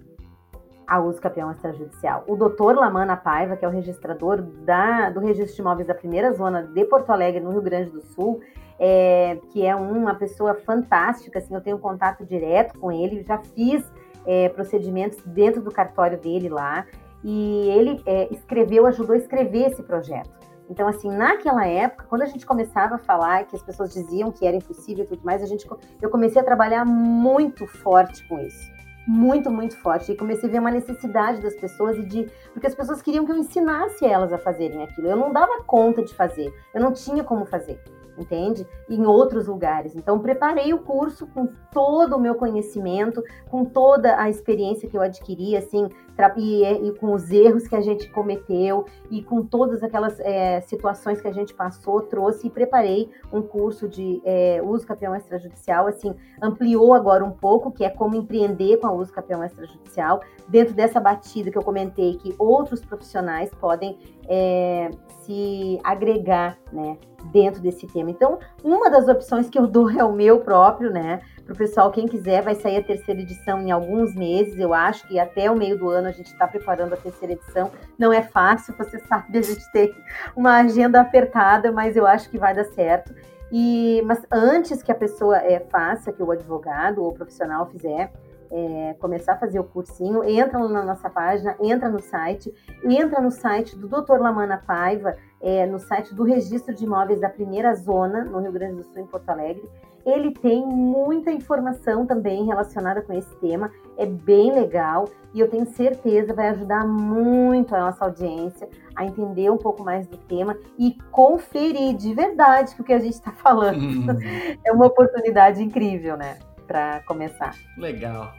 a 0.88 0.98
uso 0.98 1.20
campeão 1.20 1.52
extrajudicial. 1.52 2.24
O 2.26 2.34
doutor 2.34 2.74
Lamana 2.74 3.16
Paiva, 3.16 3.56
que 3.56 3.64
é 3.64 3.68
o 3.68 3.70
registrador 3.70 4.42
da, 4.42 5.10
do 5.10 5.20
registro 5.20 5.54
de 5.54 5.60
imóveis 5.60 5.86
da 5.86 5.94
primeira 5.94 6.32
zona 6.32 6.62
de 6.62 6.84
Porto 6.86 7.10
Alegre, 7.10 7.40
no 7.40 7.50
Rio 7.50 7.62
Grande 7.62 7.90
do 7.90 8.00
Sul, 8.00 8.40
é, 8.78 9.38
que 9.50 9.64
é 9.64 9.74
uma 9.74 10.14
pessoa 10.14 10.54
fantástica, 10.54 11.38
assim, 11.38 11.54
eu 11.54 11.60
tenho 11.60 11.78
contato 11.78 12.24
direto 12.24 12.78
com 12.78 12.92
ele, 12.92 13.22
já 13.22 13.38
fiz 13.38 13.84
é, 14.26 14.48
procedimentos 14.50 15.18
dentro 15.24 15.60
do 15.60 15.70
cartório 15.70 16.18
dele 16.18 16.48
lá, 16.48 16.86
e 17.24 17.68
ele 17.70 18.02
é, 18.06 18.32
escreveu, 18.32 18.86
ajudou 18.86 19.14
a 19.14 19.18
escrever 19.18 19.70
esse 19.70 19.82
projeto. 19.82 20.38
Então, 20.70 20.86
assim, 20.86 21.10
naquela 21.10 21.66
época, 21.66 22.04
quando 22.08 22.22
a 22.22 22.26
gente 22.26 22.44
começava 22.44 22.96
a 22.96 22.98
falar 22.98 23.44
que 23.46 23.56
as 23.56 23.62
pessoas 23.62 23.92
diziam 23.92 24.30
que 24.30 24.46
era 24.46 24.54
impossível 24.54 25.04
e 25.04 25.06
tudo 25.06 25.22
mais, 25.24 25.42
a 25.42 25.46
gente, 25.46 25.66
eu 26.00 26.10
comecei 26.10 26.40
a 26.40 26.44
trabalhar 26.44 26.84
muito 26.84 27.66
forte 27.66 28.26
com 28.28 28.38
isso. 28.38 28.70
Muito, 29.06 29.50
muito 29.50 29.74
forte. 29.78 30.12
E 30.12 30.16
comecei 30.16 30.46
a 30.46 30.52
ver 30.52 30.58
uma 30.58 30.70
necessidade 30.70 31.40
das 31.40 31.54
pessoas 31.54 31.96
e 31.96 32.04
de. 32.04 32.30
Porque 32.52 32.66
as 32.66 32.74
pessoas 32.74 33.00
queriam 33.00 33.24
que 33.24 33.32
eu 33.32 33.36
ensinasse 33.36 34.04
elas 34.04 34.30
a 34.34 34.36
fazerem 34.36 34.82
aquilo. 34.82 35.08
Eu 35.08 35.16
não 35.16 35.32
dava 35.32 35.62
conta 35.64 36.04
de 36.04 36.12
fazer. 36.14 36.52
Eu 36.74 36.82
não 36.82 36.92
tinha 36.92 37.24
como 37.24 37.46
fazer. 37.46 37.82
Entende? 38.18 38.66
Em 38.88 39.06
outros 39.06 39.46
lugares. 39.46 39.94
Então, 39.94 40.18
preparei 40.18 40.72
o 40.72 40.78
curso 40.78 41.26
com 41.28 41.48
todo 41.72 42.16
o 42.16 42.20
meu 42.20 42.34
conhecimento, 42.34 43.22
com 43.50 43.64
toda 43.64 44.20
a 44.20 44.28
experiência 44.28 44.88
que 44.88 44.96
eu 44.96 45.02
adquiri, 45.02 45.56
assim, 45.56 45.88
e, 46.36 46.64
e 46.64 46.92
com 46.98 47.12
os 47.12 47.30
erros 47.30 47.68
que 47.68 47.76
a 47.76 47.80
gente 47.80 48.10
cometeu 48.10 48.84
e 49.10 49.22
com 49.22 49.44
todas 49.44 49.82
aquelas 49.82 50.18
é, 50.20 50.60
situações 50.62 51.20
que 51.20 51.28
a 51.28 51.32
gente 51.32 51.54
passou, 51.54 52.00
trouxe 52.02 52.46
e 52.46 52.50
preparei 52.50 53.10
um 53.32 53.40
curso 53.40 53.88
de 53.88 54.20
é, 54.24 54.60
uso 54.62 54.86
campeão 54.86 55.14
extrajudicial, 55.14 55.86
assim, 55.86 56.14
ampliou 56.42 56.94
agora 56.94 57.24
um 57.24 57.30
pouco, 57.30 57.70
que 57.70 57.84
é 57.84 57.90
como 57.90 58.16
empreender 58.16 58.78
com 58.78 58.86
a 58.86 58.92
uso 58.92 59.12
campeão 59.12 59.44
extrajudicial, 59.44 60.20
dentro 60.48 60.74
dessa 60.74 61.00
batida 61.00 61.50
que 61.50 61.58
eu 61.58 61.62
comentei, 61.62 62.16
que 62.16 62.34
outros 62.38 62.84
profissionais 62.84 63.50
podem 63.54 63.98
é, 64.28 64.90
se 65.22 65.78
agregar, 65.84 66.58
né, 66.72 66.96
dentro 67.32 67.60
desse 67.60 67.86
tema. 67.86 68.10
Então, 68.10 68.38
uma 68.62 68.90
das 68.90 69.08
opções 69.08 69.48
que 69.48 69.58
eu 69.58 69.66
dou 69.66 69.90
é 69.96 70.04
o 70.04 70.12
meu 70.12 70.40
próprio, 70.40 70.90
né, 70.90 71.20
para 71.48 71.54
o 71.54 71.56
pessoal, 71.56 71.90
quem 71.90 72.06
quiser, 72.06 72.42
vai 72.42 72.54
sair 72.54 72.76
a 72.76 72.82
terceira 72.82 73.22
edição 73.22 73.58
em 73.62 73.70
alguns 73.70 74.14
meses, 74.14 74.58
eu 74.58 74.74
acho 74.74 75.08
que 75.08 75.18
até 75.18 75.50
o 75.50 75.56
meio 75.56 75.78
do 75.78 75.88
ano 75.88 76.08
a 76.08 76.12
gente 76.12 76.26
está 76.26 76.46
preparando 76.46 76.92
a 76.92 76.96
terceira 76.96 77.32
edição. 77.32 77.70
Não 77.98 78.12
é 78.12 78.20
fácil, 78.22 78.74
você 78.76 78.98
sabe, 79.08 79.38
a 79.38 79.40
gente 79.40 79.72
tem 79.72 79.94
uma 80.36 80.58
agenda 80.58 81.00
apertada, 81.00 81.72
mas 81.72 81.96
eu 81.96 82.06
acho 82.06 82.28
que 82.28 82.36
vai 82.36 82.54
dar 82.54 82.66
certo. 82.66 83.14
E, 83.50 84.02
mas 84.04 84.26
antes 84.30 84.82
que 84.82 84.92
a 84.92 84.94
pessoa 84.94 85.38
é, 85.38 85.58
faça, 85.58 86.12
que 86.12 86.22
o 86.22 86.30
advogado 86.30 87.02
ou 87.02 87.08
o 87.08 87.14
profissional 87.14 87.64
fizer, 87.64 88.12
é, 88.50 88.94
começar 89.00 89.32
a 89.32 89.38
fazer 89.38 89.58
o 89.58 89.64
cursinho, 89.64 90.22
entra 90.24 90.58
na 90.68 90.82
nossa 90.82 91.08
página, 91.08 91.56
entra 91.62 91.88
no 91.88 92.00
site, 92.02 92.54
entra 92.84 93.22
no 93.22 93.30
site 93.30 93.74
do 93.74 93.88
Dr. 93.88 94.20
Lamana 94.20 94.62
Paiva, 94.66 95.16
é, 95.40 95.64
no 95.64 95.78
site 95.78 96.14
do 96.14 96.24
Registro 96.24 96.74
de 96.74 96.84
Imóveis 96.84 97.20
da 97.20 97.30
Primeira 97.30 97.74
Zona, 97.74 98.22
no 98.22 98.38
Rio 98.38 98.52
Grande 98.52 98.76
do 98.76 98.82
Sul, 98.82 98.98
em 98.98 99.06
Porto 99.06 99.30
Alegre. 99.30 99.66
Ele 100.10 100.32
tem 100.32 100.64
muita 100.64 101.30
informação 101.30 102.06
também 102.06 102.46
relacionada 102.46 103.02
com 103.02 103.12
esse 103.12 103.34
tema, 103.36 103.70
é 103.96 104.06
bem 104.06 104.52
legal 104.52 105.08
e 105.34 105.40
eu 105.40 105.48
tenho 105.48 105.66
certeza 105.66 106.32
vai 106.32 106.48
ajudar 106.48 106.86
muito 106.86 107.74
a 107.74 107.80
nossa 107.80 108.04
audiência 108.04 108.68
a 108.96 109.04
entender 109.04 109.50
um 109.50 109.58
pouco 109.58 109.84
mais 109.84 110.06
do 110.06 110.16
tema 110.16 110.56
e 110.78 110.96
conferir 111.10 111.94
de 111.96 112.14
verdade 112.14 112.74
o 112.78 112.84
que 112.84 112.92
a 112.92 112.98
gente 112.98 113.14
está 113.14 113.32
falando. 113.32 113.80
Uhum. 113.82 114.18
É 114.64 114.72
uma 114.72 114.86
oportunidade 114.86 115.62
incrível, 115.62 116.16
né? 116.16 116.38
para 116.68 117.00
começar. 117.00 117.56
Legal. 117.76 118.32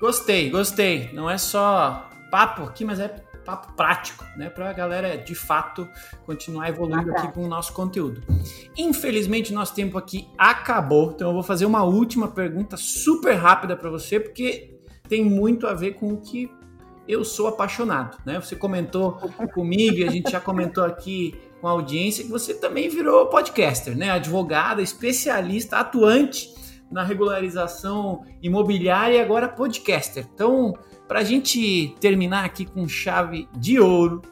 Gostei, 0.00 0.50
gostei. 0.50 1.10
Não 1.14 1.30
é 1.30 1.38
só 1.38 2.10
papo 2.30 2.64
aqui, 2.64 2.84
mas 2.84 2.98
é 2.98 3.08
papo 3.46 3.72
prático, 3.74 4.24
né? 4.36 4.50
Para 4.50 4.68
a 4.68 4.72
galera 4.72 5.16
de 5.16 5.34
fato 5.34 5.88
continuar 6.26 6.68
evoluindo 6.68 7.12
aqui 7.12 7.32
com 7.32 7.44
o 7.44 7.48
nosso 7.48 7.72
conteúdo. 7.72 8.22
Infelizmente, 8.76 9.52
nosso 9.52 9.72
tempo 9.74 9.96
aqui 9.96 10.28
acabou, 10.36 11.12
então 11.12 11.28
eu 11.28 11.34
vou 11.34 11.44
fazer 11.44 11.64
uma 11.64 11.84
última 11.84 12.28
pergunta 12.28 12.76
super 12.76 13.34
rápida 13.34 13.76
para 13.76 13.88
você, 13.88 14.18
porque 14.18 14.76
tem 15.08 15.24
muito 15.24 15.68
a 15.68 15.72
ver 15.72 15.92
com 15.92 16.12
o 16.12 16.16
que 16.20 16.50
eu 17.06 17.24
sou 17.24 17.46
apaixonado, 17.46 18.18
né? 18.26 18.40
Você 18.40 18.56
comentou 18.56 19.12
comigo, 19.54 20.04
a 20.04 20.10
gente 20.10 20.30
já 20.30 20.40
comentou 20.40 20.84
aqui 20.84 21.40
com 21.60 21.68
a 21.68 21.70
audiência 21.70 22.24
que 22.24 22.30
você 22.30 22.52
também 22.52 22.88
virou 22.88 23.26
podcaster, 23.26 23.96
né? 23.96 24.10
Advogada, 24.10 24.82
especialista, 24.82 25.78
atuante 25.78 26.52
na 26.90 27.02
regularização 27.02 28.24
imobiliária 28.42 29.16
e 29.16 29.20
agora 29.20 29.48
podcaster. 29.48 30.26
Então, 30.34 30.74
para 31.06 31.20
a 31.20 31.24
gente 31.24 31.94
terminar 32.00 32.44
aqui 32.44 32.64
com 32.64 32.88
chave 32.88 33.48
de 33.56 33.78
ouro, 33.78 34.22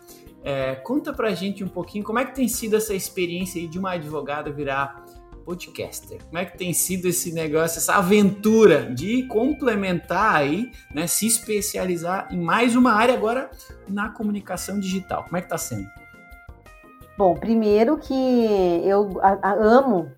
é, 0.43 0.75
conta 0.77 1.13
para 1.13 1.29
a 1.29 1.35
gente 1.35 1.65
um 1.65 1.69
pouquinho 1.69 2.05
como 2.05 2.19
é 2.19 2.25
que 2.25 2.35
tem 2.35 2.49
sido 2.49 2.77
essa 2.77 2.95
experiência 2.95 3.67
de 3.67 3.79
uma 3.79 3.93
advogada 3.93 4.53
virar 4.53 5.05
podcaster. 5.45 6.23
Como 6.25 6.39
é 6.39 6.45
que 6.45 6.57
tem 6.57 6.73
sido 6.73 7.07
esse 7.09 7.33
negócio, 7.33 7.79
essa 7.79 7.95
aventura 7.95 8.93
de 8.95 9.27
complementar 9.27 10.37
aí, 10.37 10.71
né, 10.95 11.07
se 11.07 11.27
especializar 11.27 12.29
em 12.31 12.41
mais 12.41 12.75
uma 12.75 12.93
área 12.93 13.15
agora 13.15 13.51
na 13.89 14.09
comunicação 14.09 14.81
digital. 14.81 15.25
Como 15.25 15.37
é 15.37 15.41
que 15.41 15.47
está 15.47 15.59
sendo? 15.59 16.04
Bom, 17.17 17.37
primeiro 17.37 17.97
que 17.97 18.13
eu 18.85 19.21
a, 19.23 19.39
a, 19.41 19.53
amo, 19.53 20.11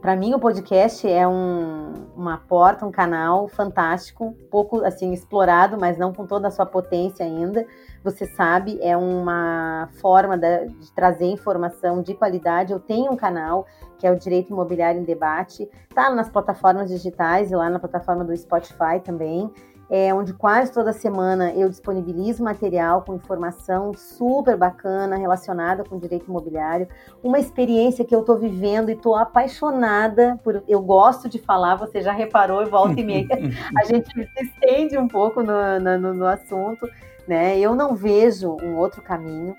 para 0.00 0.16
mim 0.16 0.32
o 0.32 0.40
podcast 0.40 1.06
é 1.06 1.28
um, 1.28 1.92
uma 2.16 2.38
porta, 2.38 2.86
um 2.86 2.90
canal 2.90 3.48
fantástico, 3.48 4.34
pouco 4.50 4.82
assim 4.82 5.12
explorado, 5.12 5.76
mas 5.78 5.98
não 5.98 6.10
com 6.10 6.26
toda 6.26 6.48
a 6.48 6.50
sua 6.50 6.64
potência 6.64 7.22
ainda. 7.22 7.66
Você 8.02 8.24
sabe, 8.24 8.78
é 8.80 8.96
uma 8.96 9.90
forma 10.00 10.38
de, 10.38 10.68
de 10.68 10.90
trazer 10.92 11.26
informação 11.26 12.00
de 12.00 12.14
qualidade. 12.14 12.72
Eu 12.72 12.80
tenho 12.80 13.12
um 13.12 13.16
canal 13.16 13.66
que 13.98 14.06
é 14.06 14.10
o 14.10 14.18
Direito 14.18 14.50
Imobiliário 14.50 15.02
em 15.02 15.04
Debate, 15.04 15.68
tá 15.94 16.08
nas 16.08 16.30
plataformas 16.30 16.88
digitais 16.88 17.50
e 17.50 17.56
lá 17.56 17.68
na 17.68 17.78
plataforma 17.78 18.24
do 18.24 18.34
Spotify 18.34 19.00
também 19.04 19.52
é, 19.90 20.12
onde 20.12 20.34
quase 20.34 20.72
toda 20.72 20.92
semana 20.92 21.52
eu 21.52 21.68
disponibilizo 21.68 22.44
material 22.44 23.02
com 23.02 23.14
informação 23.14 23.94
super 23.94 24.56
bacana 24.56 25.16
relacionada 25.16 25.82
com 25.82 25.98
direito 25.98 26.26
imobiliário. 26.28 26.88
Uma 27.22 27.38
experiência 27.38 28.04
que 28.04 28.14
eu 28.14 28.20
estou 28.20 28.36
vivendo 28.36 28.90
e 28.90 28.92
estou 28.92 29.16
apaixonada 29.16 30.38
por. 30.44 30.62
Eu 30.68 30.82
gosto 30.82 31.28
de 31.28 31.38
falar, 31.38 31.76
você 31.76 32.02
já 32.02 32.12
reparou, 32.12 32.66
volta 32.66 33.00
e 33.00 33.04
meia, 33.04 33.28
a 33.80 33.84
gente 33.84 34.12
se 34.12 34.44
estende 34.44 34.98
um 34.98 35.08
pouco 35.08 35.42
no, 35.42 35.80
no, 35.80 36.14
no 36.14 36.26
assunto. 36.26 36.88
Né? 37.26 37.58
Eu 37.58 37.74
não 37.74 37.94
vejo 37.94 38.56
um 38.62 38.76
outro 38.76 39.02
caminho 39.02 39.54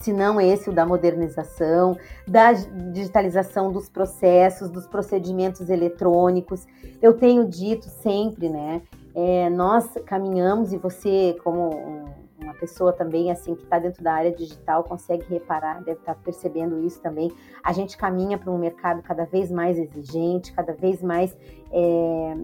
senão 0.00 0.40
esse 0.40 0.70
o 0.70 0.72
da 0.72 0.86
modernização, 0.86 1.96
da 2.26 2.52
digitalização 2.52 3.72
dos 3.72 3.88
processos, 3.88 4.70
dos 4.70 4.86
procedimentos 4.86 5.68
eletrônicos. 5.68 6.66
Eu 7.02 7.14
tenho 7.14 7.44
dito 7.44 7.86
sempre, 7.86 8.48
né, 8.48 8.80
é, 9.20 9.50
nós 9.50 9.98
caminhamos 10.06 10.72
e 10.72 10.76
você, 10.76 11.36
como 11.42 11.74
um, 11.74 12.04
uma 12.40 12.54
pessoa 12.54 12.92
também 12.92 13.32
assim 13.32 13.56
que 13.56 13.64
está 13.64 13.76
dentro 13.76 14.00
da 14.00 14.12
área 14.12 14.30
digital, 14.30 14.84
consegue 14.84 15.24
reparar, 15.28 15.82
deve 15.82 15.98
estar 15.98 16.14
tá 16.14 16.20
percebendo 16.22 16.78
isso 16.84 17.00
também. 17.00 17.32
A 17.64 17.72
gente 17.72 17.96
caminha 17.96 18.38
para 18.38 18.48
um 18.48 18.56
mercado 18.56 19.02
cada 19.02 19.24
vez 19.24 19.50
mais 19.50 19.76
exigente, 19.76 20.52
cada 20.52 20.72
vez 20.72 21.02
mais 21.02 21.36
é, 21.72 22.36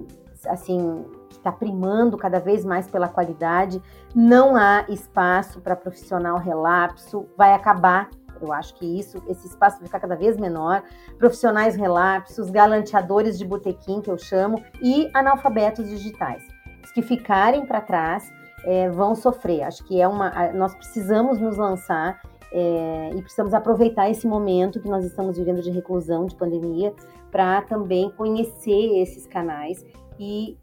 assim 0.48 1.04
está 1.30 1.52
primando 1.52 2.18
cada 2.18 2.40
vez 2.40 2.64
mais 2.64 2.88
pela 2.88 3.06
qualidade. 3.06 3.80
Não 4.12 4.56
há 4.56 4.84
espaço 4.88 5.60
para 5.60 5.76
profissional 5.76 6.38
relapso, 6.38 7.28
vai 7.36 7.52
acabar 7.52 8.10
eu 8.40 8.52
acho 8.52 8.74
que 8.74 8.84
isso, 8.98 9.22
esse 9.28 9.46
espaço 9.46 9.78
vai 9.78 9.86
ficar 9.86 10.00
cada 10.00 10.16
vez 10.16 10.36
menor. 10.36 10.82
Profissionais 11.18 11.76
relapsos, 11.76 12.50
galanteadores 12.50 13.38
de 13.38 13.44
botequim, 13.44 14.02
que 14.02 14.10
eu 14.10 14.18
chamo, 14.18 14.60
e 14.82 15.08
analfabetos 15.14 15.88
digitais 15.88 16.53
que 16.94 17.02
ficarem 17.02 17.66
para 17.66 17.80
trás 17.80 18.32
é, 18.64 18.88
vão 18.88 19.14
sofrer. 19.14 19.62
Acho 19.62 19.84
que 19.84 20.00
é 20.00 20.08
uma. 20.08 20.52
Nós 20.52 20.74
precisamos 20.74 21.38
nos 21.38 21.56
lançar 21.56 22.20
é, 22.52 23.10
e 23.14 23.20
precisamos 23.20 23.52
aproveitar 23.52 24.08
esse 24.08 24.26
momento 24.26 24.80
que 24.80 24.88
nós 24.88 25.04
estamos 25.04 25.36
vivendo 25.36 25.60
de 25.60 25.70
reclusão, 25.70 26.24
de 26.24 26.36
pandemia, 26.36 26.94
para 27.30 27.60
também 27.62 28.10
conhecer 28.10 29.02
esses 29.02 29.26
canais 29.26 29.84
e 30.18 30.56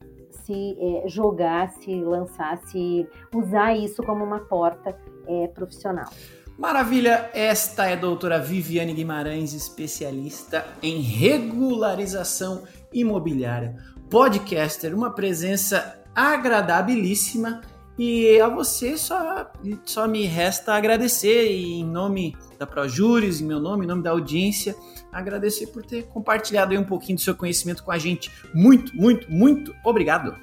se 0.45 0.77
é, 0.79 1.07
jogar, 1.09 1.69
se 1.69 1.93
lançar, 2.01 2.57
se 2.67 3.05
usar 3.35 3.75
isso 3.75 4.01
como 4.01 4.23
uma 4.23 4.39
porta 4.39 4.97
é, 5.27 5.47
profissional. 5.49 6.09
Maravilha! 6.57 7.29
Esta 7.33 7.89
é 7.89 7.93
a 7.93 7.95
doutora 7.95 8.39
Viviane 8.39 8.93
Guimarães, 8.93 9.53
especialista 9.53 10.65
em 10.81 11.01
regularização 11.01 12.63
imobiliária, 12.93 13.75
podcaster, 14.09 14.95
uma 14.95 15.11
presença 15.11 16.00
agradabilíssima. 16.15 17.61
E 17.97 18.39
a 18.39 18.47
você 18.47 18.97
só, 18.97 19.51
só 19.85 20.07
me 20.07 20.25
resta 20.25 20.73
agradecer 20.73 21.51
e 21.51 21.81
em 21.81 21.85
nome 21.85 22.35
da 22.57 22.65
ProJuris, 22.65 23.41
em 23.41 23.45
meu 23.45 23.59
nome, 23.59 23.85
em 23.85 23.87
nome 23.87 24.01
da 24.01 24.11
audiência, 24.11 24.75
agradecer 25.11 25.67
por 25.67 25.85
ter 25.85 26.03
compartilhado 26.07 26.71
aí 26.71 26.77
um 26.77 26.83
pouquinho 26.83 27.17
do 27.17 27.21
seu 27.21 27.35
conhecimento 27.35 27.83
com 27.83 27.91
a 27.91 27.97
gente. 27.97 28.31
Muito, 28.53 28.95
muito, 28.95 29.31
muito 29.31 29.75
obrigado. 29.83 30.35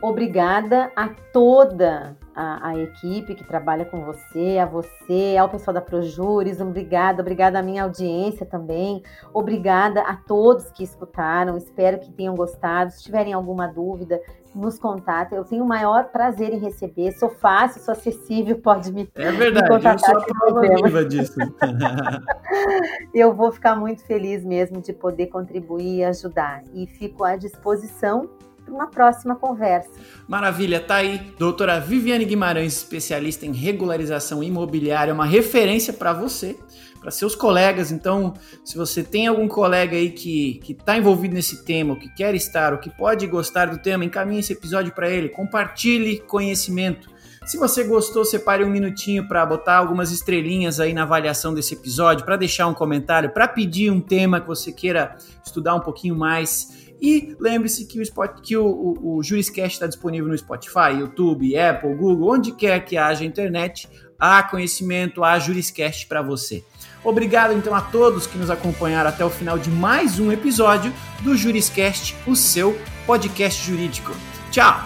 Obrigada 0.00 0.92
a 0.94 1.08
toda 1.32 2.16
a, 2.32 2.68
a, 2.68 2.78
equipe 2.78 3.34
que 3.34 3.42
trabalha 3.42 3.84
com 3.84 4.04
você, 4.04 4.56
a 4.58 4.64
você, 4.64 5.36
ao 5.36 5.48
pessoal 5.48 5.74
da 5.74 5.80
Projures, 5.80 6.60
obrigada, 6.60 7.20
obrigada 7.20 7.58
à 7.58 7.62
minha 7.62 7.82
audiência 7.82 8.46
também, 8.46 9.02
obrigada 9.34 10.02
a 10.02 10.14
todos 10.14 10.70
que 10.70 10.84
escutaram, 10.84 11.56
espero 11.56 11.98
que 11.98 12.12
tenham 12.12 12.36
gostado. 12.36 12.92
Se 12.92 13.02
tiverem 13.02 13.32
alguma 13.32 13.66
dúvida, 13.66 14.20
nos 14.54 14.78
contatem. 14.78 15.36
Eu 15.36 15.44
tenho 15.44 15.64
o 15.64 15.68
maior 15.68 16.04
prazer 16.04 16.52
em 16.52 16.58
receber, 16.58 17.12
sou 17.12 17.28
fácil, 17.28 17.80
sou 17.82 17.92
acessível, 17.92 18.56
pode 18.62 18.92
me 18.92 19.08
É 19.14 19.32
verdade, 19.32 19.68
me 19.70 19.76
eu 19.76 19.98
sou 19.98 20.18
a 20.18 20.24
prova 20.24 20.82
viva 20.82 21.04
disso. 21.04 21.34
eu 23.14 23.34
vou 23.34 23.52
ficar 23.52 23.76
muito 23.76 24.04
feliz 24.04 24.44
mesmo 24.44 24.80
de 24.80 24.92
poder 24.92 25.26
contribuir 25.26 25.98
e 25.98 26.04
ajudar. 26.04 26.62
E 26.74 26.86
fico 26.86 27.24
à 27.24 27.36
disposição 27.36 28.28
para 28.64 28.74
uma 28.74 28.86
próxima 28.86 29.34
conversa. 29.34 29.90
Maravilha, 30.26 30.80
tá 30.80 30.96
aí. 30.96 31.18
Doutora 31.38 31.80
Viviane 31.80 32.24
Guimarães, 32.24 32.76
especialista 32.76 33.46
em 33.46 33.52
regularização 33.52 34.42
imobiliária, 34.42 35.14
uma 35.14 35.26
referência 35.26 35.92
para 35.92 36.12
você 36.12 36.56
para 37.00 37.10
seus 37.10 37.34
colegas. 37.34 37.90
Então, 37.92 38.34
se 38.64 38.76
você 38.76 39.02
tem 39.02 39.26
algum 39.26 39.48
colega 39.48 39.96
aí 39.96 40.10
que 40.10 40.60
está 40.68 40.96
envolvido 40.96 41.34
nesse 41.34 41.64
tema, 41.64 41.94
ou 41.94 41.98
que 41.98 42.08
quer 42.14 42.34
estar, 42.34 42.72
ou 42.72 42.78
que 42.78 42.90
pode 42.90 43.26
gostar 43.26 43.66
do 43.66 43.78
tema, 43.78 44.04
encaminhe 44.04 44.40
esse 44.40 44.52
episódio 44.52 44.92
para 44.92 45.08
ele, 45.08 45.28
compartilhe 45.28 46.20
conhecimento. 46.20 47.08
Se 47.48 47.56
você 47.56 47.82
gostou, 47.82 48.26
separe 48.26 48.62
um 48.62 48.68
minutinho 48.68 49.26
para 49.26 49.46
botar 49.46 49.76
algumas 49.76 50.12
estrelinhas 50.12 50.78
aí 50.80 50.92
na 50.92 51.04
avaliação 51.04 51.54
desse 51.54 51.72
episódio, 51.72 52.26
para 52.26 52.36
deixar 52.36 52.66
um 52.66 52.74
comentário, 52.74 53.30
para 53.30 53.48
pedir 53.48 53.90
um 53.90 54.02
tema 54.02 54.38
que 54.38 54.46
você 54.46 54.70
queira 54.70 55.16
estudar 55.42 55.74
um 55.74 55.80
pouquinho 55.80 56.14
mais. 56.14 56.90
E 57.00 57.34
lembre-se 57.40 57.86
que 57.86 57.98
o, 57.98 58.02
Spot, 58.02 58.42
que 58.42 58.54
o, 58.54 58.66
o, 58.66 59.16
o 59.16 59.22
Juriscast 59.22 59.72
está 59.72 59.86
disponível 59.86 60.28
no 60.28 60.36
Spotify, 60.36 60.98
YouTube, 60.98 61.56
Apple, 61.56 61.94
Google, 61.94 62.34
onde 62.34 62.52
quer 62.52 62.84
que 62.84 62.98
haja 62.98 63.24
internet, 63.24 63.88
há 64.18 64.42
conhecimento, 64.42 65.24
há 65.24 65.38
Juriscast 65.38 66.06
para 66.06 66.20
você. 66.20 66.64
Obrigado 67.08 67.54
então 67.54 67.74
a 67.74 67.80
todos 67.80 68.26
que 68.26 68.36
nos 68.36 68.50
acompanharam 68.50 69.08
até 69.08 69.24
o 69.24 69.30
final 69.30 69.58
de 69.58 69.70
mais 69.70 70.20
um 70.20 70.30
episódio 70.30 70.92
do 71.20 71.34
Juriscast, 71.34 72.14
o 72.26 72.36
seu 72.36 72.78
podcast 73.06 73.66
jurídico. 73.66 74.14
Tchau! 74.50 74.78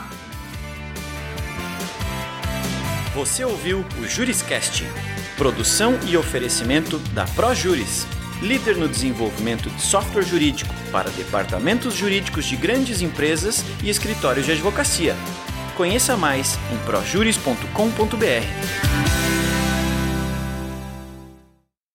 Você 3.16 3.44
ouviu 3.44 3.84
o 4.00 4.06
Juriscast, 4.06 4.86
produção 5.36 5.98
e 6.06 6.16
oferecimento 6.16 6.96
da 7.12 7.24
ProJuris, 7.24 8.06
líder 8.40 8.76
no 8.76 8.86
desenvolvimento 8.86 9.68
de 9.68 9.82
software 9.82 10.22
jurídico 10.22 10.72
para 10.92 11.10
departamentos 11.10 11.92
jurídicos 11.92 12.44
de 12.44 12.54
grandes 12.54 13.02
empresas 13.02 13.64
e 13.82 13.90
escritórios 13.90 14.46
de 14.46 14.52
advocacia. 14.52 15.16
Conheça 15.76 16.16
mais 16.16 16.56
em 16.72 16.78
projuris.com.br. 16.86 19.31